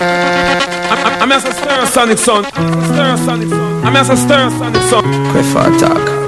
[0.00, 2.44] I'm a stir sonic son.
[2.44, 3.84] Stir sonic son.
[3.84, 5.04] I'm a stir sonic son.
[5.32, 6.18] Quick for talk.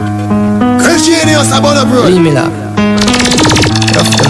[1.04, 2.04] Genius, I'm on a bro.
[2.04, 2.52] Leave me love.
[3.88, 4.25] Enough to.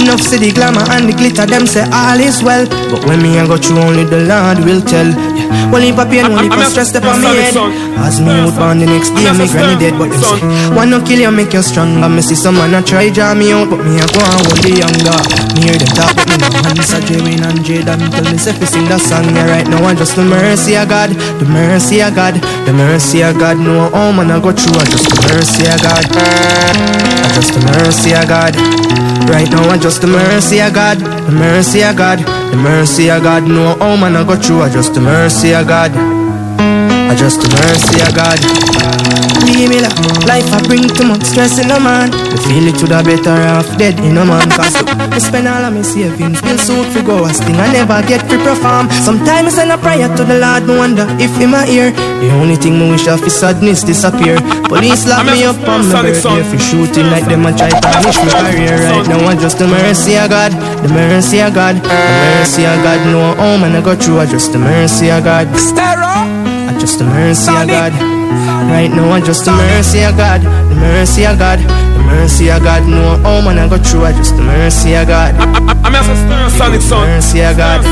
[0.00, 2.66] Enough see the glamour and the glitter, them say all is well.
[2.90, 5.39] But when me I go through, only the Lord will tell.
[5.70, 7.56] Well, if I pain, only for stress up on me head.
[8.00, 9.94] As me out born the next day, me granny dead.
[9.98, 10.40] But them say,
[10.74, 12.08] one no kill you, make you stronger.
[12.08, 14.60] Me see some man a try draw me out, but me I go and hold
[14.62, 15.18] the younger.
[15.54, 17.00] Me hear them talk, but me no answer.
[17.04, 19.26] Jane and Jaden tell me say fi sing that song.
[19.34, 22.34] Yeah, right now I just the mercy of God, the mercy of God,
[22.66, 23.58] the mercy of God.
[23.58, 26.04] No, oh man I go through, I just the mercy of God.
[26.06, 29.09] I just the mercy of God.
[29.28, 32.18] Right now I just the mercy of God, the mercy of God,
[32.50, 33.44] the mercy of God.
[33.44, 36.19] No, oh man I go through, I just the mercy of God.
[37.10, 38.38] I just the mercy of God.
[39.42, 39.90] Leave me la
[40.30, 42.06] Life I bring too much stress in a man.
[42.14, 44.46] Me feel it to the better half dead in a man.
[44.54, 46.38] Cause I spend all of my savings.
[46.38, 47.58] Bill suit fi go a sting.
[47.58, 48.86] I never get free perform.
[49.02, 50.70] Sometimes I send a prayer to the Lord.
[50.70, 51.90] Me wonder if in my ear.
[52.22, 54.38] The only thing me wish of is sadness disappear.
[54.70, 58.22] Police lock me up on my birthday for shooting like them and try to tarnish
[58.22, 58.78] my career.
[58.86, 60.54] Right now I just the mercy of God.
[60.86, 61.74] The mercy of God.
[61.74, 63.02] The mercy of God.
[63.10, 64.22] No oh, home and I go through.
[64.22, 65.50] I just the mercy of God.
[65.50, 66.29] I
[66.80, 67.92] just the mercy of God.
[68.72, 70.40] Right now, I just the mercy of God.
[70.40, 71.60] The mercy of God.
[71.60, 72.82] The mercy of God.
[72.88, 74.08] No, oh man, I go through.
[74.08, 75.36] I just the mercy of God.
[75.84, 77.04] I'm a stir sonic son.
[77.06, 77.84] Mercy of God.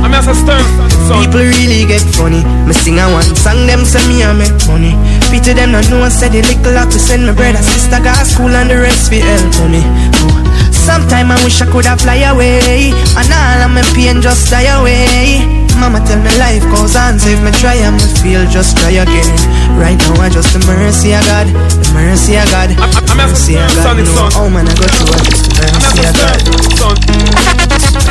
[0.00, 1.20] I'm a stir sonic son.
[1.20, 2.40] People really get funny.
[2.64, 4.96] Me sing a one song, them say me I make money.
[5.28, 8.24] Pity them not know I said the little lot to send my brother, sister, got
[8.24, 9.84] school and the rest fi help me.
[10.24, 10.42] Oh.
[10.72, 14.66] Sometime I wish I could have fly away And all of my pain just die
[14.66, 17.18] away Mama tell me life goes on.
[17.18, 19.26] So if me try and me feel just try again.
[19.74, 23.66] Right now I just the mercy of God The mercy of God The mercy of
[23.74, 23.98] God.
[23.98, 26.38] No, oh man I go through I just the mercy of God.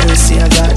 [0.04, 0.76] Mercy of God.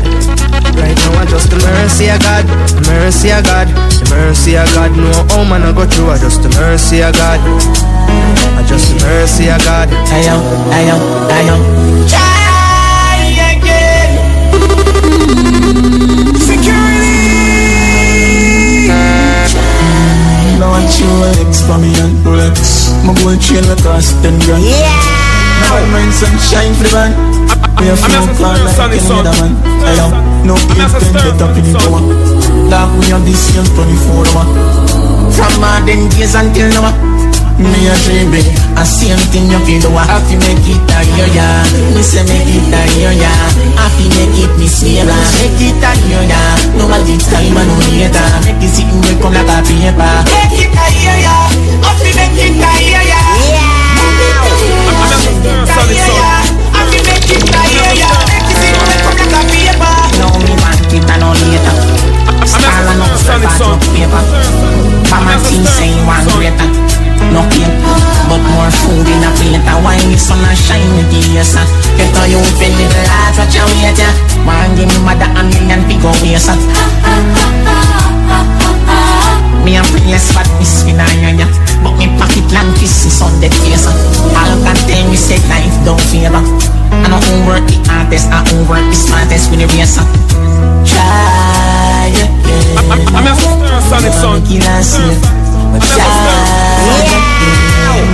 [0.80, 4.72] Right now I just the mercy of God The mercy of God The mercy of
[4.72, 4.92] God.
[4.96, 7.44] No, oh man I go through I just the mercy of God.
[7.44, 9.92] I just the mercy of God.
[10.16, 10.40] Ayo,
[10.72, 10.96] ayo,
[11.28, 11.56] ayo
[12.08, 12.35] Try
[20.76, 22.92] Security Launch your legs for me and Rolex.
[23.06, 24.64] My gold chain like cost 10 grand.
[24.64, 24.92] Yeah.
[25.62, 27.12] Now I mind sunshine for the man.
[27.80, 29.56] We have no car like any other man.
[29.86, 30.08] Ayo,
[30.44, 32.02] no pain, pen, get up in the power
[32.70, 34.46] Dark we have this young 24 hour
[35.32, 37.15] From modern days until now
[37.56, 38.44] me a dream big,
[38.76, 41.64] I same thing you feel do I have to make it a year, yeah
[41.96, 43.32] Me say make it a year, yeah
[43.80, 47.56] Have to make it me swear, Make it a year, yeah No matter the time
[47.56, 51.16] and no later Make it sit and come like a paper Make it a year,
[51.24, 51.48] yeah
[51.80, 56.44] Have to make it a year, yeah Yeah Make it a year, yeah
[56.76, 59.96] Have to make it a year, yeah Make it sit and come like a paper
[60.20, 61.76] No me want it and no later
[62.52, 64.24] Star and no paper, no paper
[65.08, 67.72] Mama thing say you want greater no pain
[68.28, 71.56] But more food in a plate A wine the sun and shine the yes
[71.98, 74.10] Get all you open little heart What you wait ya
[74.44, 76.52] One give me mother a million big go waste
[79.64, 81.48] Me a priest but me na ya ya
[81.82, 85.74] But me pocket long kiss is on the face All can tell me say life
[85.84, 86.44] don't favor
[86.92, 90.06] I know who work the artist I who work the smartest with the racer
[90.86, 92.30] Try again.
[93.16, 93.34] I'm a
[93.90, 95.45] sonic son.
[95.76, 98.08] Make it a safe But try again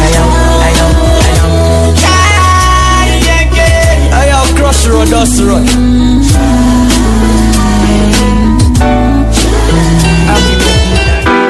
[0.00, 0.24] Ayo,
[0.66, 0.86] ayo,
[1.28, 1.48] ayo
[2.00, 5.12] Try again Ayo, crush road,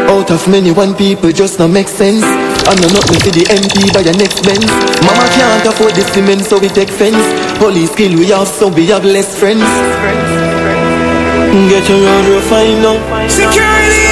[0.09, 2.25] Out of many, one people just not make sense.
[2.25, 4.67] I'm not nothing to the MP by your next Benz.
[5.03, 7.23] Mama can't afford the cement, so we take fence.
[7.59, 9.63] Police kill we have, so we have less friends.
[11.69, 13.29] Get your road rough, I know.
[13.29, 14.06] Security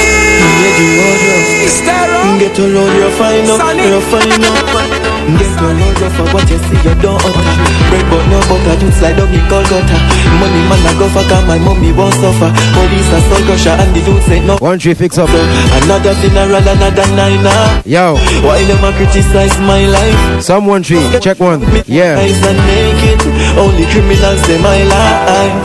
[0.55, 2.39] Get your road rough.
[2.41, 3.57] Get your road rough, I know.
[3.59, 4.55] Rough, I know.
[5.39, 7.57] Get your road rough for what you see, you don't utter.
[7.91, 10.01] Break but no butter, you slide up the cold gutter.
[10.41, 12.51] Money man, I go fuck and my mommy won't suffer.
[12.75, 14.57] Police are soul crusher and the youth say no.
[14.59, 15.29] One tree fix up.
[15.31, 17.83] Another funeral, another niner.
[17.85, 18.15] Yo,
[18.45, 20.43] Why them a criticize my life?
[20.43, 21.03] some one tree.
[21.21, 21.61] Check one.
[21.87, 22.19] Yeah.
[22.21, 23.21] Eyes are naked,
[23.59, 25.57] only criminals say my life.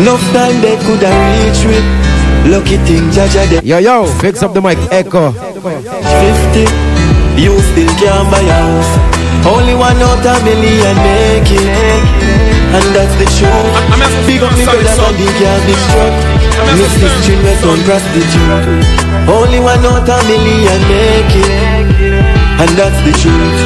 [0.00, 2.03] Enough time they coulda reach with.
[2.44, 4.76] Lucky thing, Jaja they Yo, yo, fix up the mic.
[4.92, 5.32] Echo.
[5.32, 5.40] 50.
[7.40, 8.92] You still can't buy a house.
[9.48, 11.64] Only one out a million make it.
[12.76, 13.74] And that's the truth.
[14.28, 16.14] Big up me brother and the girl big truck.
[16.76, 18.84] Miss this chin with some prostitute.
[19.24, 21.48] Only one out a million make it.
[22.60, 23.58] And that's the truth.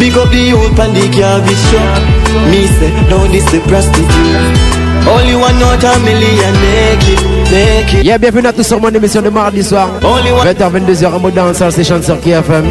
[0.00, 2.00] Big up the youth and the car be truck.
[2.48, 4.71] Me say, no this the prostitute.
[5.08, 8.04] Only one out a million make it, make it.
[8.04, 9.88] Yeah, bienvenue à tous sur mon émission de mardi soir.
[10.00, 12.64] 20h, 22h en mode danseur, c'est sur KFM.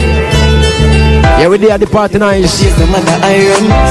[1.39, 2.63] Yeah, we there at the party nice.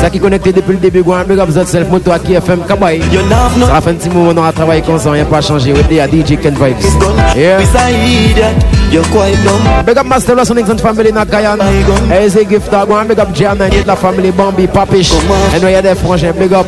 [0.00, 3.00] Ça qui connecté depuis le début, go and big up yourself, moto à KFM, kaboy.
[3.00, 5.72] Ça faire un petit moment, on a travaillé comme ça, on n'a pas changé.
[5.72, 6.84] We there at DJ Ken Vibes.
[7.37, 7.60] Yeah.
[8.92, 9.84] You're quite dumb.
[9.84, 11.58] Big up Master Russell Nixon family Nakayan.
[12.08, 15.12] Hey, c'est gift, go and big up Gianna and la family Bambi, Papish.
[15.54, 16.66] And we are there, frangin, big up.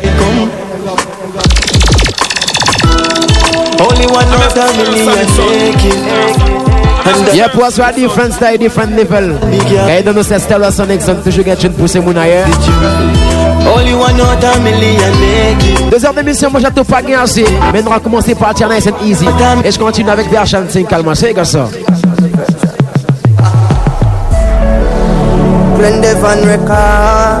[4.03, 7.35] Only one out a million make it.
[7.35, 9.37] Yeah, pour us, different style, different level.
[9.87, 12.47] Hey, don't know, c'est Stella Sonic, son toujours get une poussée mon ailleurs.
[13.65, 15.89] Only one out a million make it.
[15.89, 17.45] Deux heures d'émission, moi j'attends pas gagner assez.
[17.71, 19.25] Mais on va commencer par tirer nice and easy.
[19.63, 21.69] Et je continue avec Version 5 calme, c'est comme ça.
[25.77, 27.39] Blende Van Record.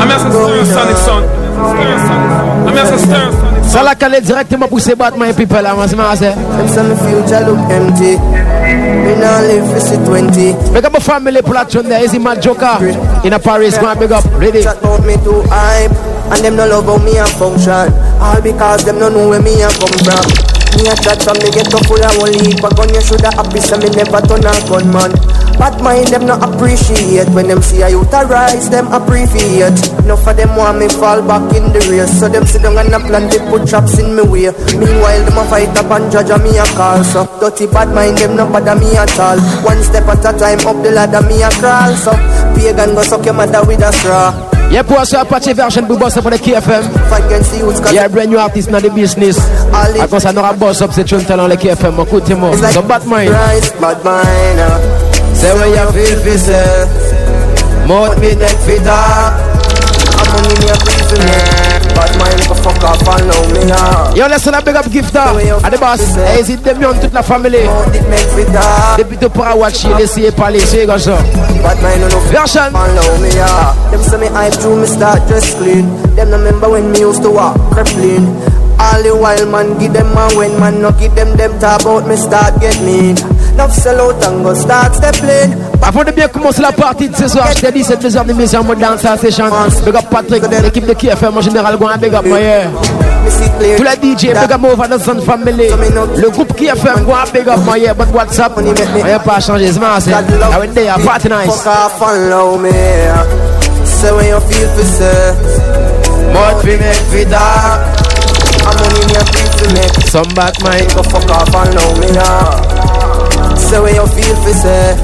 [0.00, 1.22] I'm here to stir Sonic Son.
[1.68, 2.66] Stir Sonic.
[2.66, 3.47] I'm here to stir Sonic Son.
[3.68, 6.32] Ça l'a calé directement pour ces Batman people là, c'est ma c'est.
[6.32, 8.16] Them say me future look empty.
[8.16, 10.72] Me nah live for see 20.
[10.72, 12.78] Big up my family tune there, Easy Mad Joker.
[13.24, 14.62] In a Paris, go and big up, ready.
[14.62, 15.92] Chat about me too hype.
[16.32, 17.92] And them no love how me a function.
[18.20, 20.24] All because them no know where me a come from.
[20.76, 22.60] Me a chat from the ghetto full of one leak.
[22.60, 25.12] But gun you shoulda happy so me never turn a gunman.
[25.58, 29.74] Bad mind them no appreciate when them see a youth a rise, them appreciate.
[30.06, 32.94] Enough of them want me fall back in the race, so them sit down and
[32.94, 34.50] a plan they put traps in me way.
[34.78, 38.18] Meanwhile them a fight up and judge a me a call, so dirty bad mind
[38.18, 39.38] them no bother me at all.
[39.66, 42.12] One step at a time up the ladder me a crawl, so
[42.54, 44.30] pagan go suck your mother with a straw.
[44.70, 46.84] Yeah, pour ça, Apache version pour boss up pour le KFM.
[47.10, 49.36] Fight against the 'cause Yeah, brand new artist dans le business.
[49.72, 52.50] À cause ça n'aura boss up, c'est tune talent le KFM, mon coup de moi.
[52.52, 53.28] It's like So Batman.
[53.28, 55.07] Rise, bad mind.
[55.38, 55.40] Uh.
[55.40, 56.86] Say where you feel fi say.
[57.86, 59.32] Mouth me neck fi talk.
[60.18, 61.36] I'm me a feel fi me.
[61.94, 64.12] Bad mind go fuck off and love me ah.
[64.14, 65.18] Yo, laisse la big up gifter.
[65.64, 66.00] À des boss.
[66.16, 67.64] Hey, c'est Demion, toute la famille.
[67.64, 68.98] Mouth it make fi talk.
[68.98, 71.16] Depuis tout pour watch, laissez parler, c'est comme ça.
[71.62, 72.62] Bad mind no no Version.
[72.66, 73.74] and love me ah.
[73.90, 75.86] Them say me hype through me start dress clean.
[76.16, 78.26] Them no remember when me used to walk crippling.
[78.80, 82.06] All the while man give them man when man no give them them talk about
[82.06, 83.16] me start get mean.
[83.58, 85.50] Enough sell out and go start stepping.
[85.82, 88.24] Avant de bien commencer la partie de ce soir, je t'ai dit, c'est deux heures
[88.24, 89.46] d'émission en mode danse à session.
[89.84, 92.68] Big up Patrick, l'équipe de KFM en général, go and big up, moi, yeah.
[92.68, 93.76] Me see clear.
[93.76, 95.70] Tous les DJ, big up over the Sun Family.
[96.16, 97.94] Le groupe KFM, go and big up, moi, yeah.
[97.94, 100.10] But WhatsApp, on y a pas changé, c'est ma, c'est.
[100.10, 101.46] I went there, party nice.
[101.46, 102.70] Fuck off and love me.
[103.84, 105.34] Say when you feel for say.
[106.32, 107.80] Mouth fi make fi dark.
[108.64, 110.06] I'm money me a feel for make.
[110.06, 110.86] Some Batman.
[110.94, 112.67] Go fuck off and love me ah.
[113.68, 114.96] Say when you feel for say.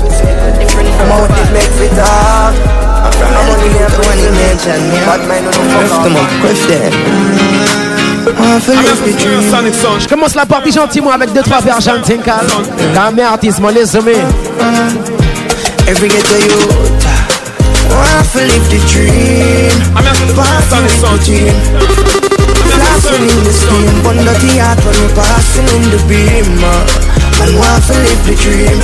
[1.09, 2.55] Mouth it make fi dark.
[3.05, 5.05] I'm money me a feel for make.
[5.05, 5.61] Bad mind no no
[5.93, 6.33] fuck off.
[8.25, 9.51] I feel I'm if here the to stir dream.
[9.51, 10.01] Sonic Son.
[10.01, 12.47] Je commence la partie gentiment avec deux trois versions de Tinkal.
[12.95, 14.17] Quand mes artistes m'ont laissé, mais.
[15.87, 17.05] Every ghetto youth.
[17.91, 19.71] I feel if the dream.
[19.95, 21.19] I'm here to stir Party Sonic with Son.
[21.19, 21.53] the team.
[22.75, 26.65] Flashing in the steam, one dirty heart when we passing in the beam.
[26.65, 28.81] uh, And want to live the dream.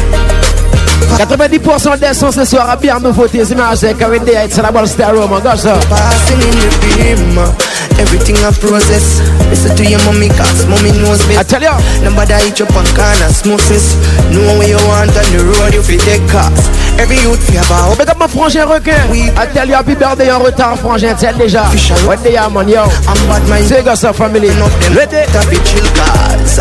[1.18, 3.44] 90% des sons ce soir à bien nous voter.
[3.44, 5.74] C'est ma j'ai quand même des c'est la balle stereo, mon gars, ça.
[5.88, 7.38] Passing in the beam.
[7.38, 9.20] uh, Everything I process.
[9.50, 11.50] Listen to your mommy, cause mommy knows I best.
[11.50, 11.72] tell you.
[12.04, 13.96] Nobody hit up on corners, Moses.
[14.30, 16.70] Know where you want on the road, you fit take cars.
[16.98, 17.98] Every youth fear about.
[17.98, 18.94] Big up mon frangin requin.
[19.36, 21.64] I tell you, happy birthday en retard, frangin, tiens déjà.
[22.06, 22.84] What day am on, yo.
[23.08, 23.66] I'm bad mind.
[23.68, 24.48] C'est gars, ça, family.
[24.48, 25.26] Enough them Ready?
[25.32, 26.60] to be chill cars.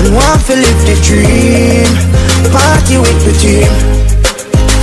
[0.00, 1.84] Man want to live the dream.
[2.52, 3.68] Party with the team.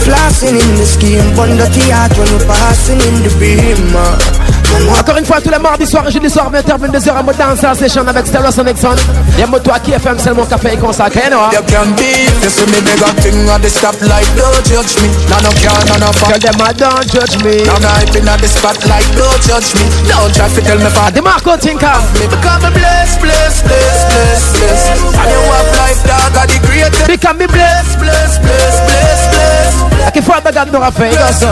[0.05, 1.25] Flashing in the scheme.
[1.35, 3.95] One dirty heart when we passing in the beam.
[3.95, 4.56] uh,
[4.99, 7.63] Encore une fois, tous les mardis soirs et jeudi soir, 20h, 22h, en mode danse
[7.63, 8.95] à session avec Stella Sonixon.
[9.37, 11.49] Y'a moto à KFM, c'est mon café est consacré, non?
[11.51, 15.09] You can be, you see me big a thing at the stoplight, don't judge me.
[15.29, 17.63] Nah no car, nah no Tell them I don't judge me.
[17.65, 19.85] Now me hyping at the spotlight, don't judge me.
[20.07, 21.93] Don't try to tell me for Demarco Tinka.
[22.19, 25.17] me because me blessed, blessed, blessed, blessed, blessed.
[25.17, 27.07] And you have life, dog, are the greatest.
[27.07, 27.99] Become me blessed.
[27.99, 30.07] Blessed, blessed, blessed, blessed.
[30.07, 31.51] À qui faut regarder nos affaires, gars, ça.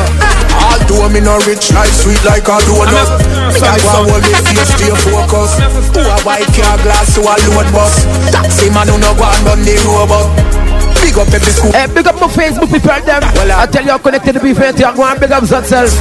[0.55, 3.04] Although me no rich, life sweet like a donut.
[3.53, 5.61] Me I go hold me face, stay focused.
[5.93, 8.05] Who a white car glass, who a load bus.
[8.31, 10.64] Taxi man who no go and run the robot.
[11.05, 11.69] Big up every school.
[11.69, 13.21] Hey, big up my Facebook people them.
[13.37, 15.93] Well, uh, I tell you, connected to be fair to go and big up yourself.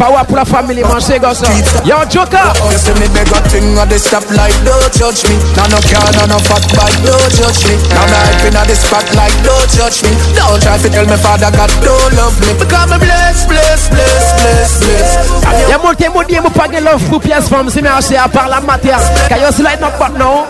[0.00, 1.44] Power pour la famille, man, say go so.
[1.84, 2.40] Yo, Joker.
[2.64, 5.36] Oh, you see me beg a thing uh, at the stoplight, don't judge me.
[5.60, 7.76] Now no car, now no fat bike, don't judge me.
[7.92, 10.12] Now me hyping at the spotlight, don't judge me.
[10.32, 12.56] Don't try to tell me father God don't love me.
[12.56, 15.68] Because me bless, bless, bless, bless, bless.
[15.68, 18.24] Y'a molte mo di mo pa gen love pou pièce femme si me ache a
[18.24, 19.04] par la matière.
[19.28, 20.48] Ka yo si light not but now.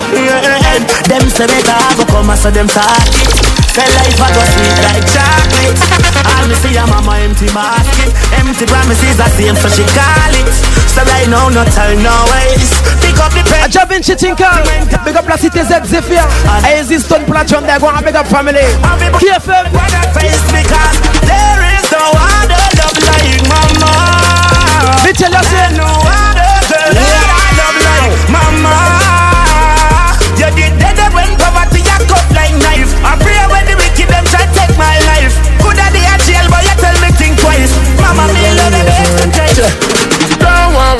[1.10, 5.04] Them say better have a come so them talk Say life a go sweet like
[5.12, 5.76] chocolate.
[6.32, 8.08] All me see a mama empty basket.
[8.32, 10.48] Empty promises are same so she call it.
[10.96, 12.72] So right now no tell no ways.
[13.04, 13.68] Pick up the pen.
[13.68, 14.48] A job in Chitinka.
[15.04, 16.24] Big up la cité Z Zephyr.
[16.64, 18.64] A Stone Platform there go and big up family.
[19.20, 19.68] KFM.
[20.16, 20.96] Face because
[21.28, 23.92] there is no other love like mama.
[25.04, 27.25] Me tell you say no other girl
[39.66, 40.05] want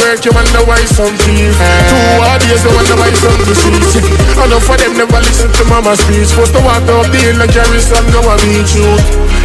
[0.06, 3.98] work, you wonder why some feel Two hard years, you wonder why some disease.
[4.38, 6.30] Enough for them never listen to mama's speech.
[6.30, 8.86] Supposed to walk up the hill and carry some go and beat you.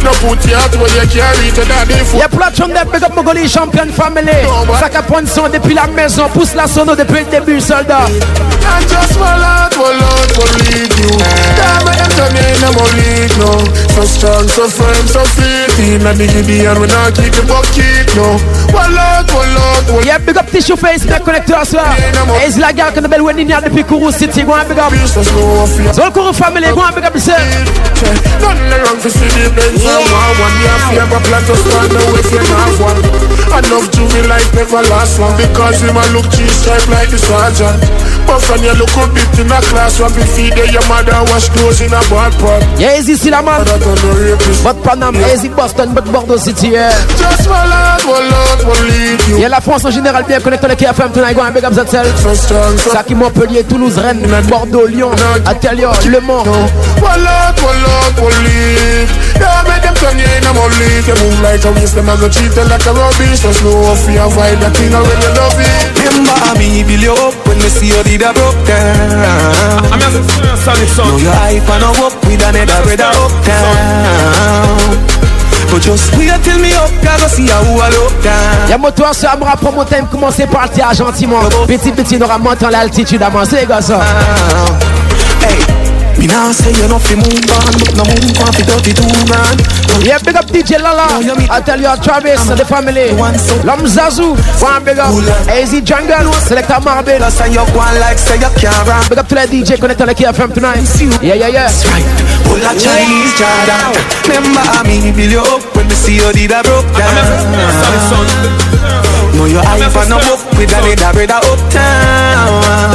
[0.06, 2.22] No put your heart where you carry to daddy foot.
[2.22, 4.38] Y'a plateforme de big up Mogoli champion family.
[4.78, 8.06] Ça capone son depuis la maison, pousse la sono depuis le début, soldat.
[8.62, 11.10] And just one Lord, one Lord will lead you.
[11.58, 13.58] Damn, I am turn in a league now
[13.94, 15.70] So strong, so firm, so fit.
[15.82, 18.38] In a diggy and we not keep the bucket no.
[18.72, 21.82] One Lord, one Lord, one Yeah, big up face, me connecté à soi.
[22.46, 24.78] Et c'est la gare que nous belle wedding yard depuis Kourou City, go and big
[24.78, 24.92] up.
[25.06, 27.82] So Kourou family, go and big up yourself.
[28.02, 30.58] Nothing wrong for see the Benz and one One
[30.90, 32.98] favor plan to stand away from half one
[33.62, 37.78] Enough juvenile life never last long Because him a look G-stripe like the sergeant
[38.32, 41.20] But when you look a bit in a class What we feed there your mother
[41.28, 43.60] wash clothes in a bad pot Yeah, easy still a man.
[43.68, 46.96] That on the rapist But Panam, easy Boston, but Bordeaux City, yeah.
[47.20, 50.64] Just one Lord, one Lord will lead you Yeah, la France en général bien connectée
[50.64, 52.08] avec KFM tonight, go and big up yourself.
[52.22, 55.12] So strong, so Ça qui Montpellier, Toulouse, Rennes, Bordeaux, Lyon,
[55.44, 56.44] Atelier, Le Mans.
[57.02, 61.16] One Lord, one Lord will lead Yeah, make them turn you in a league You
[61.20, 64.06] move like a waste, them a go cheat you like a rubbish Just know if
[64.08, 67.68] you avoid that thing when you love it Remember me, build you up when me
[67.68, 69.92] see you did a broke down.
[69.92, 70.22] I'm as a
[70.56, 71.18] sonic Know son.
[71.18, 75.08] your hype and a up with another brother uptown.
[75.70, 78.68] But just wait till me up, ya go see how I look down.
[78.68, 81.40] Y'a moto à ce Amra promo time commencer par le gentiment.
[81.66, 84.00] Petit petit n'aura monté en l'altitude avant, c'est gars ça.
[85.40, 85.58] Hey,
[86.22, 89.10] me now say you not fi move on, but no move on fi dirty two
[89.26, 89.58] man.
[89.90, 91.18] Oh, yeah, big up DJ Lala.
[91.50, 93.10] I tell you, Travis, the family.
[93.66, 95.10] L'homme Zazu, one big up.
[95.50, 97.18] Easy Jungle, Selecta Marble.
[97.18, 99.08] Plus and you go on like say you can't rap.
[99.08, 100.86] Big up to the DJ connected to the KFM tonight.
[101.22, 101.66] Yeah, yeah, yeah.
[101.66, 102.06] That's right.
[102.46, 103.94] Pull a Chinese Jordan.
[104.30, 107.98] Remember me, build you up when me see you did a broke I'm as a
[108.06, 109.34] sonic down.
[109.34, 112.92] Know your hype and a up with another brother uptown.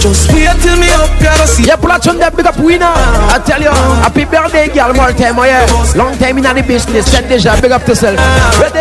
[0.00, 1.64] Just wait till me up, ya go see.
[1.64, 2.88] Yeah, pull out the big up winner.
[2.88, 5.68] I tell you, happy birthday, girl, more time, oh yeah.
[5.94, 8.16] Long time in the business, set déjà, big up to self.
[8.58, 8.80] Ready?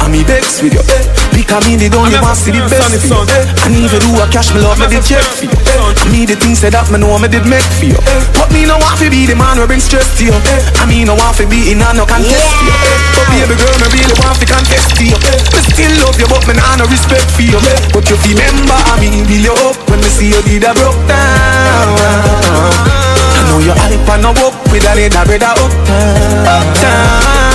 [0.00, 0.22] I'm me
[0.62, 1.35] with you.
[1.46, 3.22] Because me they don't you want see the best for you.
[3.62, 5.54] And even do a cash me love me did check for you.
[5.54, 7.94] I me the things say that me know me did make for you.
[8.34, 10.34] But me no want to be the man who bring stress to you.
[10.34, 12.74] I me no want to be in and no contest for you.
[13.14, 15.14] But baby girl me really want to confess to you.
[15.54, 17.62] Me still love you but me nah no respect for you.
[17.94, 20.98] But you remember I me build you up when me see you did a broke
[21.06, 21.94] down.
[21.94, 26.42] I know you hype and no up with a little brother uptown.
[26.42, 27.45] Uptown.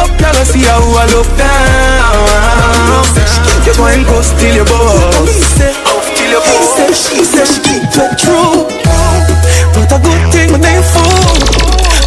[0.00, 3.04] Wait till me up, y'all go see how I look down.
[3.66, 5.60] You go and go steal your boss.
[5.86, 7.08] Off till your boss.
[7.08, 8.66] She said she keep it true.
[9.74, 11.36] But a good thing when they fall.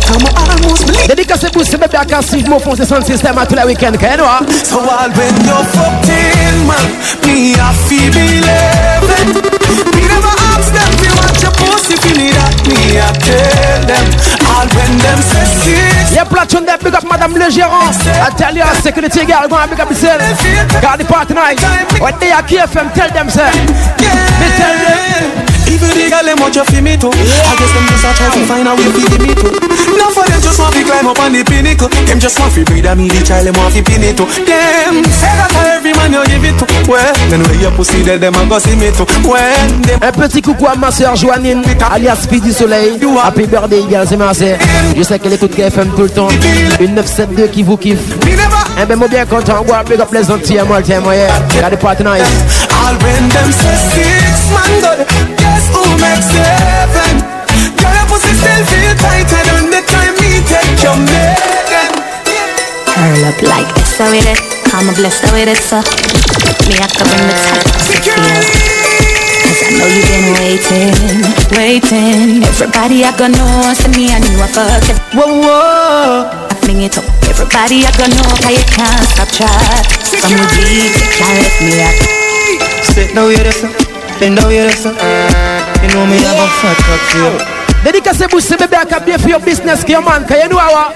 [0.08, 1.08] Come on, almost believe.
[1.08, 3.94] Dédicacé pour ce bébé à Cassif, mon fond, c'est son système à tous les week-ends,
[3.98, 6.88] qu'est-ce que So all when you're fucked in, man,
[7.26, 9.30] me I feel believing.
[9.96, 13.12] Me never ask them if you want your pussy, if you need that, me I
[13.24, 14.06] tell them.
[14.52, 16.12] All when them say six.
[16.14, 17.90] Y'a Platon there, big up Madame le gérant.
[18.06, 20.22] I tell you, security girl, go and big up yourself.
[20.82, 21.58] Got the party night.
[22.02, 23.50] When they are KFM, tell them, sir.
[23.50, 25.53] Me tell them.
[25.72, 28.28] Even the girl them want you feel me too I guess them just a try
[28.34, 29.52] to find a way to give me too
[29.98, 32.66] Now for them just want to climb up on the pinnacle Them just want to
[32.66, 35.62] breed a me the child them want to pin it too Them say that to
[35.80, 38.60] every man you give it to Well, then where your pussy dead them a go
[38.60, 42.52] see me too When them Un petit coucou à ma soeur Joannine, alias Speed du
[42.52, 43.00] Soleil.
[43.24, 44.46] Happy birthday, girls et merci.
[44.96, 46.28] Je sais qu'elle écoute KFM tout le temps.
[46.80, 48.00] Une 972 qui vous kiffe.
[48.82, 49.64] Eh ben, moi bien content.
[49.64, 51.28] Go and big up les Antilles, moi, le thème, yeah.
[51.62, 52.24] Got the party night.
[52.72, 55.33] All when them say six man good
[56.04, 57.16] make seven.
[57.80, 61.00] Girl, your pussy still feel tighter than the time me take your.
[62.92, 64.40] Curl up like this with it.
[64.76, 65.80] I'm a blessed with it, so
[66.68, 67.38] me I come in the.
[69.44, 70.94] Cause I know you've been waiting,
[71.54, 72.44] waiting.
[72.44, 74.98] Everybody I got know, see me, I knew I fucked it.
[75.14, 76.30] Whoa, whoa.
[76.50, 77.06] I fling it up.
[77.30, 79.86] Everybody I got know, how you can't stop trying.
[80.02, 81.98] Some of you can't let me out.
[82.82, 83.54] Sit down, you're the.
[84.20, 85.63] Bend down, you're the.
[85.84, 87.64] You know me have a fat cock here.
[87.84, 90.94] Dédicace boost bébé à cap bien for your business, man, que you know how.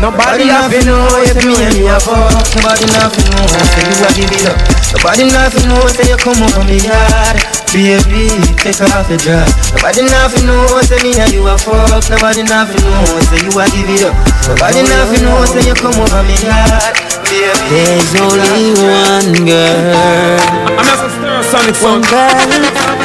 [0.00, 2.32] Nobody to know if me and you are fuck.
[2.56, 4.56] Nobody nothing know, say you are give it up.
[4.92, 7.36] Nobody nothing know, say you come over me yard.
[7.72, 8.28] Baby,
[8.60, 9.48] take off the dress.
[9.72, 12.04] Nobody nothing know, say me and you are fuck.
[12.08, 14.16] Nobody nothing know, say you are give it up.
[14.48, 16.96] Nobody nothing know, say you come over me yard.
[17.28, 20.40] Baby, there's only one girl.
[20.76, 22.95] I'm as a stir sonic One girl.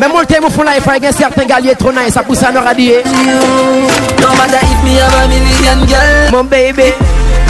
[0.00, 2.22] Mais moi le thème au fond là, il faut un certain galier trop nice, ça
[2.22, 3.02] pousse à nous radier.
[4.20, 6.92] No matter if me have a million girl, mon baby.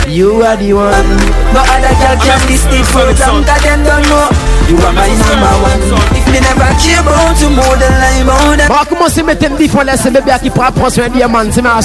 [0.07, 1.09] You are the one.
[1.53, 4.25] No other girl can be still program that them don't know.
[4.67, 5.81] You are my number one.
[6.17, 8.67] If me never care about you more than I about them.
[8.69, 11.43] Bon, comment c'est mettre un bif, on laisse bébé qui prend prendre sur un diamant,
[11.51, 11.81] c'est marrant.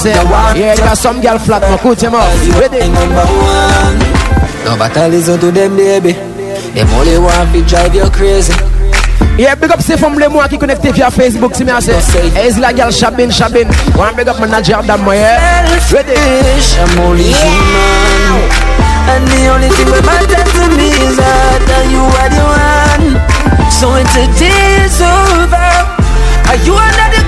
[0.55, 2.21] Yeah, you got some girl flat, mon coach, moi.
[2.59, 2.89] Ready?
[2.89, 3.99] Number one.
[4.65, 6.13] No matter listen to them, baby.
[6.73, 8.53] Them only want to drive you crazy.
[9.37, 11.65] Yeah, big up c'est femme les moi qui connecté via Facebook, c'est.
[11.65, 13.67] Et c'est la gueule Chabin, Chabin.
[13.97, 15.65] One big up manager dans moi, yeah.
[15.91, 16.13] Ready?
[16.13, 18.49] I'm only human.
[19.07, 21.61] And the only thing that matters to me is that
[21.91, 23.71] you are the one.
[23.71, 25.55] So when today's over,
[26.47, 27.24] are you cover?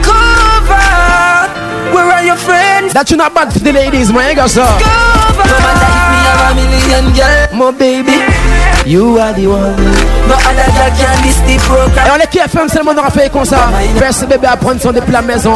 [1.97, 2.93] Where are your friends?
[2.93, 4.61] That you not bad for the ladies, my ego so.
[4.61, 8.17] No matter if me have a million girl, my baby.
[8.85, 9.75] You are the one.
[10.29, 12.05] No other girl can this the program.
[12.05, 13.69] Et on est KFM, c'est le monde fait comme ça.
[13.95, 15.53] Verse bébé à prendre son depuis la maison.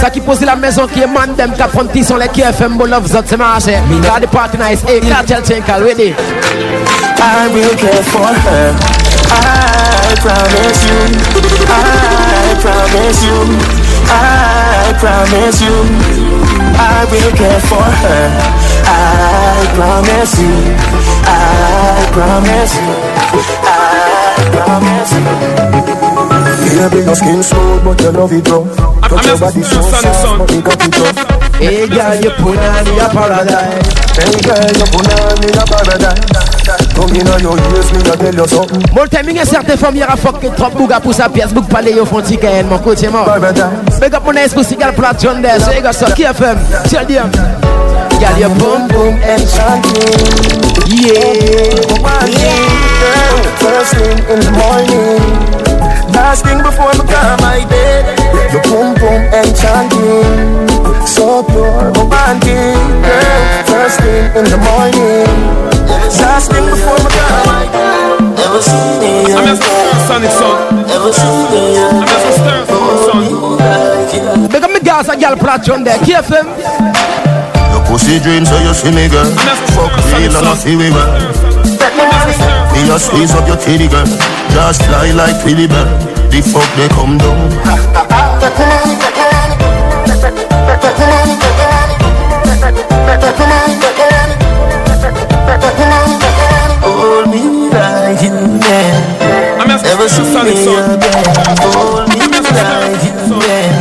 [0.00, 3.06] Ça qui pose la maison qui est mandem, qui prend son les KFM, bon love
[3.06, 3.76] zot, c'est marché.
[4.02, 6.14] Got the party nice, hey, cartel tinkle, ready.
[7.20, 8.74] I will care for her.
[9.30, 10.98] I promise you.
[11.68, 13.77] I promise you.
[14.10, 15.76] I promise you.
[16.78, 18.24] I will care for her.
[18.88, 20.54] I promise you.
[21.24, 22.92] I promise you.
[23.64, 25.22] I promise you.
[26.78, 28.76] Baby, your skin smooth, but your love it rough.
[29.02, 31.18] But your body so soft, but you got it rough.
[31.58, 33.88] Hey girl, you put on me a paradise.
[34.14, 36.77] Hey girl, you put on me a paradise.
[36.98, 38.46] Come in on your ears, me a tell you
[40.56, 41.28] trop bouga pour sa
[41.68, 42.78] palais, yo font ticket, mon
[44.14, 45.60] up mon esprit, si gal plat John Des,
[45.92, 46.58] so qui FM,
[46.90, 47.30] tell them.
[48.18, 50.58] Girl, you boom boom enchanting.
[50.90, 51.38] Yeah.
[52.26, 53.42] Yeah.
[53.62, 55.22] First thing in the morning.
[56.12, 56.96] Last thing before I
[57.40, 58.18] my bed.
[58.52, 61.06] Your boom boom enchanting.
[61.06, 62.74] So pure, romantic.
[63.06, 63.64] Girl.
[63.70, 65.77] First thing in the morning.
[66.20, 68.38] Last thing before I my bed.
[68.44, 69.32] Ever seen me?
[69.32, 69.56] I'm a
[70.06, 70.84] sonic son.
[70.88, 71.78] Ever seen me?
[71.78, 72.64] I'm a stir
[73.04, 74.48] son.
[74.48, 76.46] Big up me guys, a girl plat John Des, KFM.
[77.88, 79.24] Pussy dreams so you see me girl
[79.72, 81.08] Fuck real and I see we well
[82.74, 84.04] Me just squeeze up your titty girl
[84.52, 85.88] Just fly like Philly bird
[86.28, 88.07] The fuck they come down
[100.08, 101.28] Ever see me again
[101.60, 103.76] Hold me right in there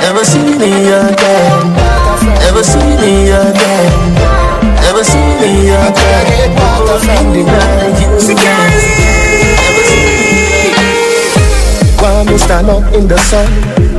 [0.00, 1.60] Ever see me again?
[2.48, 3.92] Ever see me again?
[4.88, 6.56] Ever see me again?
[6.56, 8.72] Hold me right in there
[12.00, 13.48] While me stand up in the sun?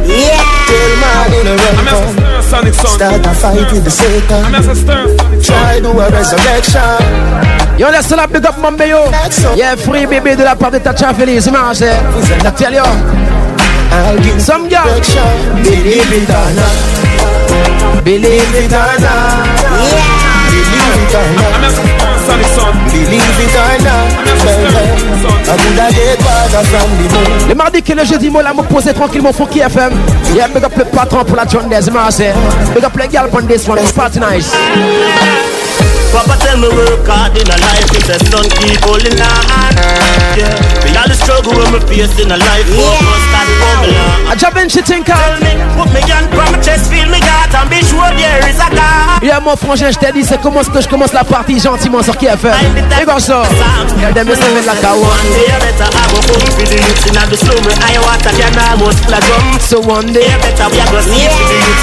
[0.03, 0.41] Yeah.
[0.65, 5.41] Till morning around come Start a fight with the Satan.
[5.41, 7.77] Try do a resurrection.
[7.77, 9.11] Yo, laisse la big up mon béo.
[9.55, 11.91] Yeah, free baby de la part de Tacha Feliz, marché.
[11.91, 12.83] I tell you.
[13.91, 14.85] I'll give Some girl.
[15.63, 18.03] Believe it or not.
[18.03, 19.45] Believe it or not.
[20.51, 21.94] Believe it or not
[22.25, 22.73] Sonic son.
[22.91, 24.25] Believe it or not
[25.47, 28.53] I would have get water from the moon Le mardi que le jeudi, moi, là,
[28.53, 29.93] me poser tranquillement qui FM.
[30.35, 32.31] Yeah, big up le patron pour la John Des, marché.
[32.73, 34.51] Big up les gars pour this one, it's party nice.
[36.11, 39.75] Papa tell me work hard in a life, it's a son keep holding on.
[40.37, 41.53] Yeah, we all the struggle.
[41.53, 42.69] when me facing a life.
[42.69, 43.25] Yeah.
[44.27, 47.69] I jump in shit Tell me, put me on my chest, feel me heart, and
[47.69, 49.23] be sure there is a God.
[49.23, 52.14] Yeah, mon frangin, je t'ai dit, c'est comment que je commence la partie gentiment sur
[52.15, 52.51] qui a fait.
[52.99, 53.43] Les gars, ça.
[53.99, 55.03] Yeah, them is living like a one.
[55.03, 57.97] One day I better have a home for the youth in the slum where I
[57.99, 59.23] water can almost like.
[59.61, 61.73] So one day, I better we are gonna see for in the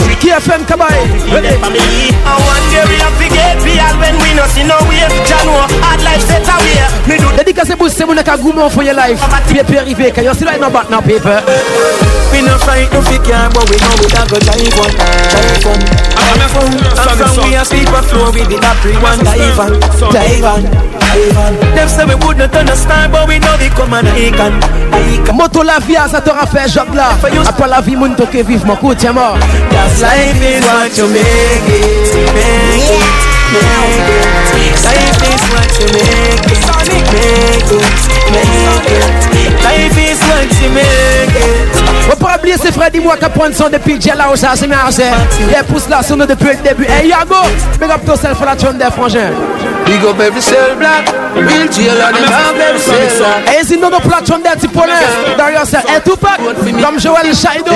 [0.00, 0.18] street.
[0.20, 1.08] Qui a fait un cabaret?
[1.32, 1.56] Ready?
[1.60, 2.12] Family.
[2.24, 5.02] And one day we have to get real when we no see no way.
[5.26, 6.84] Jano, hard life set away.
[7.08, 9.20] Me do Dédicacé pour c'est mon ka goumon for your life.
[9.48, 11.42] Paper arrivé, can you still like no back now paper?
[12.32, 15.64] We no fight no fi car, but we know we da go dive one, dive
[15.64, 16.72] one, dive one.
[16.72, 20.14] And from we a speak a flow, we did a pre one dive on, on,
[20.44, 20.62] on.
[21.74, 24.52] Them say we would not understand, but we know they come and icon,
[24.92, 25.36] icon.
[25.36, 27.10] Moto la vie, ça t'aura fait job là.
[27.46, 29.36] Après la vie, moun toke vivre, mon coup, tiens mort.
[29.70, 31.22] Cause life is what you make
[31.68, 33.22] it, make it, make it.
[34.82, 37.42] Life is what you make it, make it,
[38.32, 38.56] make
[39.36, 39.52] it.
[39.62, 41.68] Life is what you make it.
[42.08, 44.66] Faut pas oublier c'est Freddy moi qui prend son depuis Dia là où ça c'est
[44.66, 45.02] merci.
[45.02, 46.86] Et pousse là sur nous depuis le début.
[46.86, 47.36] Hey Yago,
[47.78, 49.30] big up yourself for la tune des frangins.
[49.86, 53.54] Big up every cell block, real jail and them have them cell block.
[53.54, 54.92] Et si nous nous platons des petits poneys,
[55.36, 57.72] derrière ça, et tout pas, comme Joel Shaido,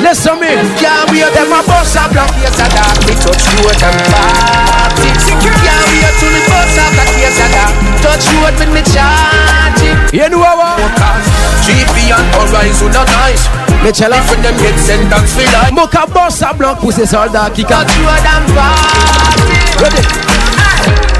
[0.00, 0.46] listen me.
[0.80, 5.10] Can't wait them a bus a block, yes a dark, we touch road and party.
[5.42, 9.96] Can't wait till the bus a block, yes a dark, touch road with me charging.
[10.12, 10.78] You know what?
[11.66, 13.44] GP and Horizon are nice.
[13.82, 17.50] Mais tchela, If them get sentenced for life, Moka boss à blanc pour ces soldats
[17.52, 17.90] qui touch cadent.
[18.06, 20.31] road and party.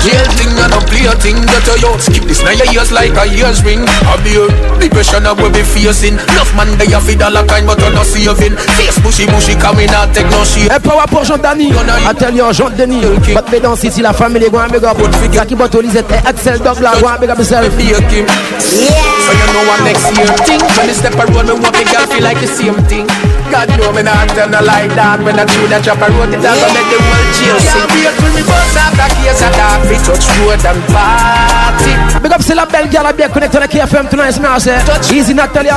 [0.02, 2.26] Jail thing and a play a thing that a youth Skip.
[2.26, 3.86] This now your ears like a ears ring.
[3.86, 4.46] I be A beer,
[4.82, 6.18] depression a we be facing.
[6.18, 8.58] Enough man they a feed all a kind but you're not saving.
[8.74, 10.66] Face bushy bushy coming out take no shit.
[10.74, 11.70] Un power pour Jean Dani,
[12.02, 13.06] atelier Jean Denis.
[13.30, 14.98] Bat me dans ici la famille, go big up.
[15.32, 17.70] Zaki Boto Lisette, eh, Axel Douglas, go big up yourself.
[17.78, 20.26] Fake him So you know what next year.
[20.42, 23.06] Thing When they step a road me want me girl feel like the same thing
[23.52, 26.32] God know me not tell no lie that When I do that drop a road
[26.32, 26.98] it go make the
[27.36, 30.64] jail sing Can't wait till me bust out that case a dark We touch road
[30.64, 34.38] and party Big up c'est la belle gars, la bien connectée à la KFM tonight,
[34.40, 34.70] merci.
[35.12, 35.74] Easy Natalia.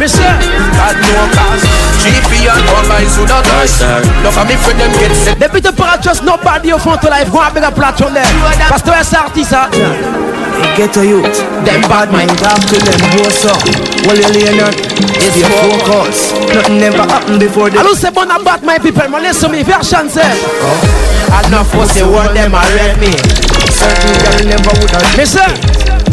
[0.00, 0.22] Monsieur.
[0.22, 1.62] God know cause
[2.02, 5.60] GP and all eyes would not nice Enough of me friend them get set Depuis
[5.60, 8.24] te para trust nobody au fond de life, go big up platform there.
[8.68, 9.68] Parce que c'est artiste, ah.
[9.72, 10.76] ça.
[10.76, 13.56] Get a youth, them bad mind talk to them what's up.
[14.06, 14.74] Well, you lay not,
[15.20, 16.32] it's your focus.
[16.54, 17.80] Nothing never happened before them.
[17.80, 19.22] Allô, c'est bon à battre my people, man.
[19.22, 20.16] Listen me, faire chance.
[21.46, 23.45] Enough for say what them a rap me.
[23.76, 25.16] Certain girl never would have.
[25.16, 25.50] Monsieur.